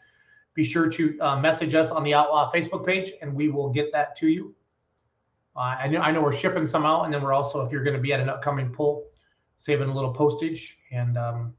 [0.54, 3.92] be sure to uh, message us on the Outlaw Facebook page, and we will get
[3.92, 4.54] that to you.
[5.54, 7.84] Uh, I know I know we're shipping some out, and then we're also, if you're
[7.84, 9.05] going to be at an upcoming pull,
[9.56, 11.54] saving a little postage and um,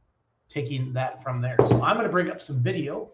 [0.49, 1.55] taking that from there.
[1.59, 3.11] So I'm going to bring up some video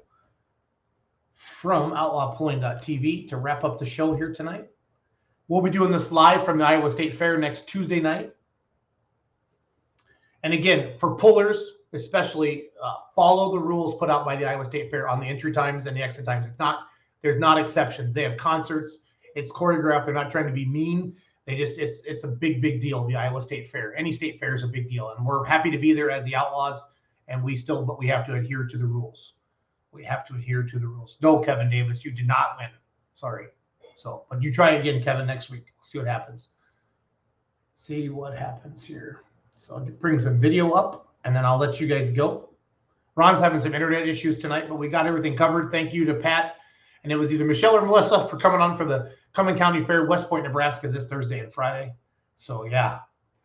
[1.36, 4.70] from outlawpulling.tv to wrap up the show here tonight.
[5.48, 8.34] We'll be doing this live from the Iowa State Fair next Tuesday night.
[10.44, 14.90] And again, for pullers, especially uh, follow the rules put out by the Iowa State
[14.90, 16.48] Fair on the entry times and the exit times.
[16.48, 16.88] It's not,
[17.22, 18.14] there's not exceptions.
[18.14, 19.00] They have concerts,
[19.36, 20.06] it's choreographed.
[20.06, 21.16] They're not trying to be mean.
[21.46, 23.06] They just, it's, it's a big, big deal.
[23.06, 25.14] The Iowa State Fair, any state fair is a big deal.
[25.18, 26.82] And we're happy to be there as the Outlaws.
[27.28, 29.34] And we still, but we have to adhere to the rules.
[29.92, 31.18] We have to adhere to the rules.
[31.22, 32.70] No, Kevin Davis, you did not win.
[33.14, 33.48] Sorry.
[33.96, 35.66] So, but you try again, Kevin, next week.
[35.84, 36.50] See what happens.
[37.74, 39.22] See what happens here.
[39.56, 42.50] So bring some video up and then I'll let you guys go.
[43.16, 45.72] Ron's having some internet issues tonight, but we got everything covered.
[45.72, 46.56] Thank you to Pat.
[47.04, 50.06] And it was either Michelle or Melissa for coming on for the Cumberland County Fair,
[50.06, 51.94] West Point, Nebraska this Thursday and Friday.
[52.36, 53.00] So yeah.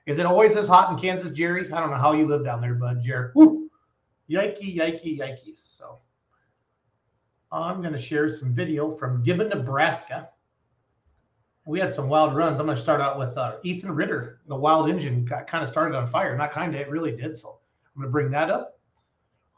[0.07, 1.70] Is it always this hot in Kansas, Jerry?
[1.70, 3.30] I don't know how you live down there, bud, Jerry.
[3.34, 3.68] Woo!
[4.30, 5.76] Yikey, yikey, yikes.
[5.76, 5.99] So
[7.53, 10.30] I'm going to share some video from Gibbon, Nebraska.
[11.66, 12.59] We had some wild runs.
[12.59, 14.41] I'm going to start out with uh, Ethan Ritter.
[14.49, 16.34] The wild engine got kind of started on fire.
[16.36, 17.36] Not kind of, it really did.
[17.36, 17.59] So
[17.95, 18.78] I'm going to bring that up.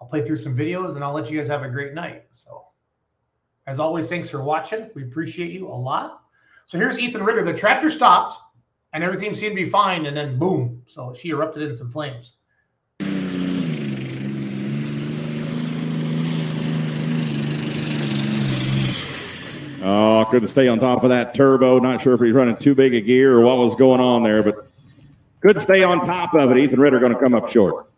[0.00, 2.24] I'll play through some videos and I'll let you guys have a great night.
[2.30, 2.64] So,
[3.68, 4.90] as always, thanks for watching.
[4.94, 6.19] We appreciate you a lot.
[6.70, 7.42] So, here's Ethan Ritter.
[7.42, 8.38] The tractor stopped
[8.92, 10.06] and everything seemed to be fine.
[10.06, 10.84] And then, boom.
[10.86, 12.36] So, she erupted in some flames.
[19.82, 21.80] Oh, couldn't stay on top of that turbo.
[21.80, 24.44] Not sure if he's running too big a gear or what was going on there,
[24.44, 24.54] but
[25.40, 26.56] couldn't stay on top of it.
[26.56, 27.89] Ethan Ritter going to come up short.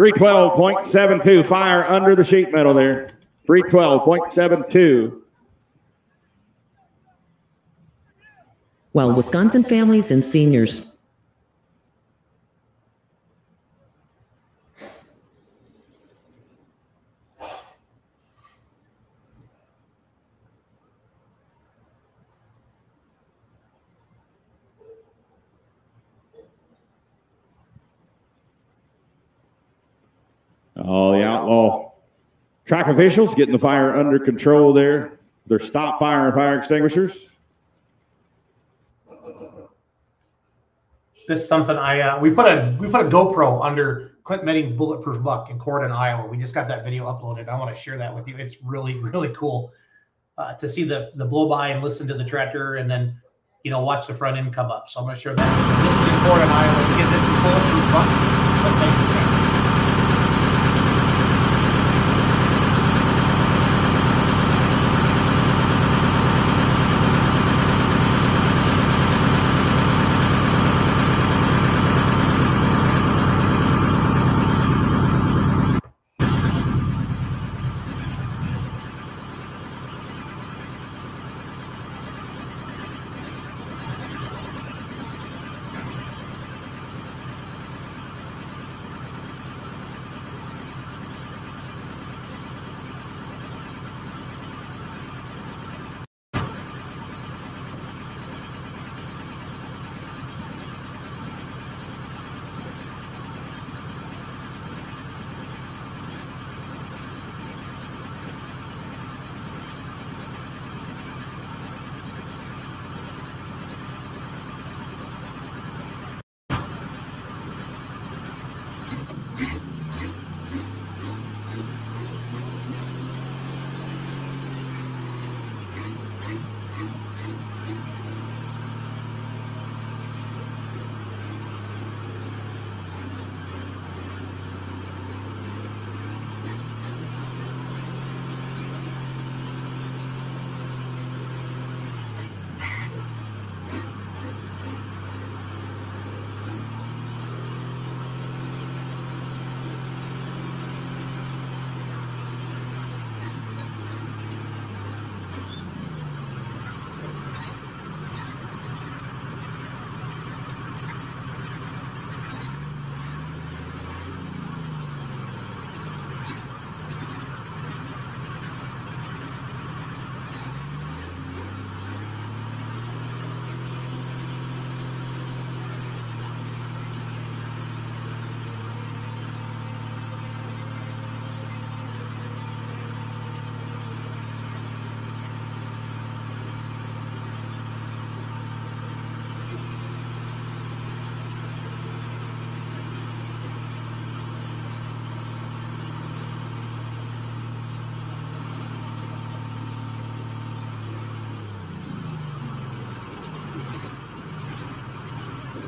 [0.00, 3.10] 312.72 fire under the sheet metal there.
[3.46, 5.20] 312.72.
[8.92, 10.96] While Wisconsin families and seniors
[30.92, 31.92] Oh, the outlaw
[32.66, 35.20] track officials getting the fire under control there.
[35.46, 37.12] They're stop fire and fire extinguishers.
[41.28, 44.72] This is something I uh, we put a we put a GoPro under Clint Medding's
[44.72, 46.26] bulletproof buck in Corydon, Iowa.
[46.26, 47.48] We just got that video uploaded.
[47.48, 48.36] I want to share that with you.
[48.36, 49.72] It's really really cool
[50.38, 53.16] uh, to see the the blow by and listen to the tractor, and then
[53.62, 54.88] you know watch the front end come up.
[54.88, 55.84] So I'm going to share that.
[55.84, 56.80] This is in Corydon, Iowa.
[57.12, 57.92] This is bulletproof
[59.14, 59.19] buck.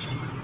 [0.05, 0.42] Medding's tractor.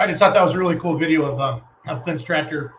[0.00, 2.72] I just thought that was a really cool video of um, of Clint's tractor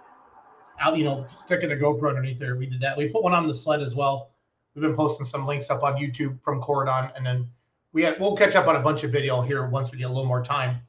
[0.80, 2.56] out, you know, sticking the GoPro underneath there.
[2.56, 2.98] We did that.
[2.98, 4.32] We put one on the sled as well.
[4.74, 7.48] We've been posting some links up on YouTube from Corydon, and then
[7.94, 10.08] we had we'll catch up on a bunch of video here once we get a
[10.08, 10.82] little more time.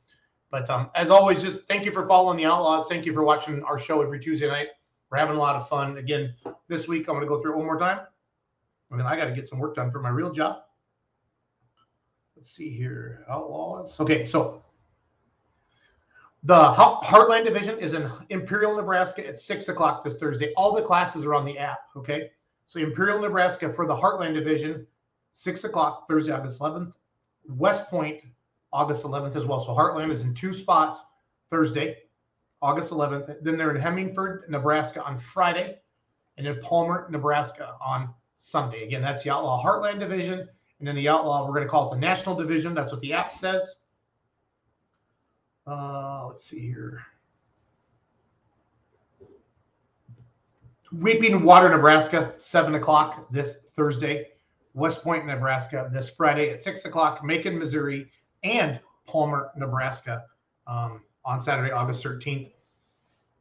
[0.50, 2.88] But um, as always, just thank you for following the Outlaws.
[2.88, 4.68] Thank you for watching our show every Tuesday night.
[5.10, 5.98] We're having a lot of fun.
[5.98, 6.34] Again,
[6.66, 8.00] this week I'm going to go through it one more time.
[8.90, 10.62] I mean, I got to get some work done for my real job.
[12.36, 13.26] Let's see here.
[13.28, 14.00] Outlaws.
[14.00, 14.62] Okay, so
[16.44, 20.52] the Heartland Division is in Imperial, Nebraska at six o'clock this Thursday.
[20.56, 21.80] All the classes are on the app.
[21.96, 22.30] Okay,
[22.66, 24.86] so Imperial, Nebraska for the Heartland Division,
[25.32, 26.92] six o'clock Thursday, August 11th.
[27.48, 28.22] West Point,
[28.72, 29.64] August 11th as well.
[29.64, 31.04] So Heartland is in two spots
[31.50, 31.98] Thursday,
[32.60, 33.42] August 11th.
[33.42, 35.78] Then they're in Hemingford, Nebraska on Friday,
[36.38, 38.84] and in Palmer, Nebraska on Sunday.
[38.84, 40.48] Again, that's the Outlaw Heartland Division.
[40.78, 42.74] And then the Outlaw, we're going to call it the National Division.
[42.74, 43.76] That's what the app says.
[45.66, 47.02] Uh, let's see here.
[50.92, 54.28] Weeping Water, Nebraska, 7 o'clock this Thursday.
[54.74, 57.24] West Point, Nebraska, this Friday at 6 o'clock.
[57.24, 58.10] Macon, Missouri,
[58.42, 60.24] and Palmer, Nebraska
[60.66, 62.50] um, on Saturday, August 13th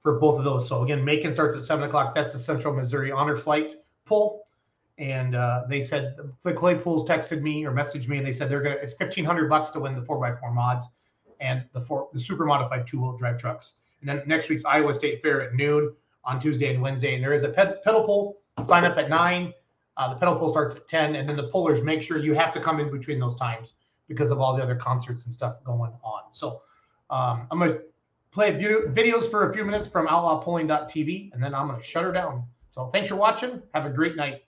[0.01, 0.67] for both of those.
[0.67, 2.15] So again, Macon starts at 7 o'clock.
[2.15, 4.45] That's the Central Missouri Honor Flight pull.
[4.97, 8.61] And uh, they said the Claypools texted me or messaged me, and they said they're
[8.61, 8.76] gonna.
[8.76, 10.86] It's fifteen hundred bucks to win the four x four mods
[11.41, 13.73] and the four the super modified two wheel drive trucks.
[13.99, 17.15] And then next week's Iowa State Fair at noon on Tuesday and Wednesday.
[17.15, 18.37] And there is a ped- pedal pull.
[18.63, 19.53] Sign up at nine.
[19.97, 22.53] Uh, the pedal pull starts at ten, and then the pullers make sure you have
[22.53, 23.73] to come in between those times
[24.07, 26.21] because of all the other concerts and stuff going on.
[26.31, 26.61] So
[27.09, 27.79] um, I'm gonna
[28.31, 32.11] play video- videos for a few minutes from outlawpulling.tv, and then I'm gonna shut her
[32.11, 32.43] down.
[32.69, 33.61] So thanks for watching.
[33.73, 34.43] Have a great night.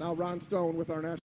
[0.00, 1.18] Now Ron Stone with our national.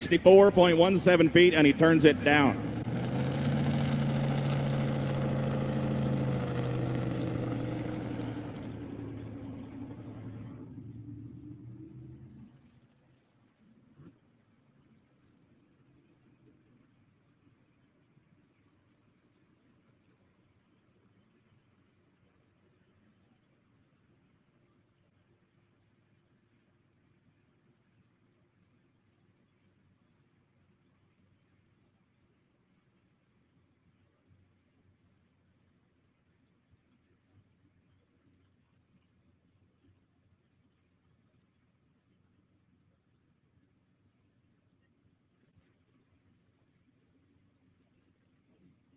[0.00, 2.75] Sixty-four point one seven feet, and he turns it down.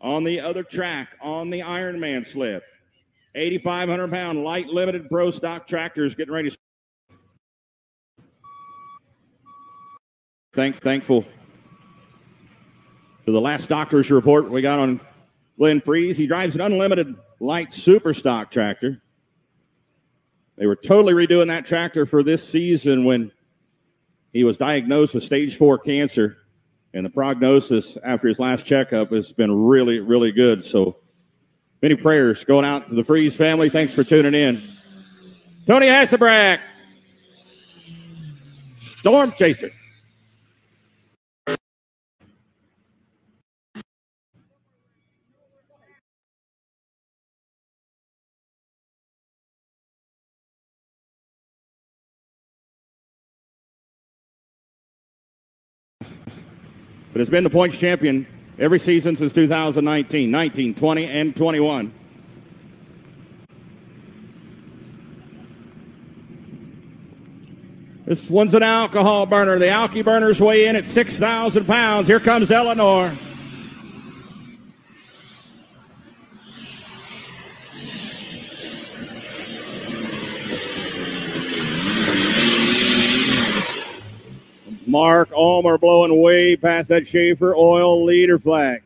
[0.02, 2.64] On the other track, on the Ironman slip,
[3.36, 6.50] 8,500 pound light limited pro stock tractors getting ready.
[6.50, 6.58] to
[10.54, 11.26] Thank, thankful
[13.26, 15.00] to the last doctor's report we got on
[15.58, 16.18] Glenn Freeze.
[16.18, 19.02] He drives an unlimited light super stock tractor.
[20.58, 23.32] They were totally redoing that tractor for this season when
[24.34, 26.38] he was diagnosed with stage four cancer.
[26.94, 30.66] And the prognosis after his last checkup has been really, really good.
[30.66, 30.98] So
[31.82, 33.70] many prayers going out to the Freeze family.
[33.70, 34.62] Thanks for tuning in.
[35.68, 36.60] Tony Hasselbrack,
[38.80, 39.70] Storm Chaser.
[57.12, 58.26] But has been the points champion
[58.58, 61.94] every season since 2019, 19, 20, and 21.
[68.06, 69.60] This one's an alcohol burner.
[69.60, 72.08] The alky burners weigh in at 6,000 pounds.
[72.08, 73.12] Here comes Eleanor.
[84.90, 88.82] Mark Ulmer blowing way past that Schaeffer oil leader flag.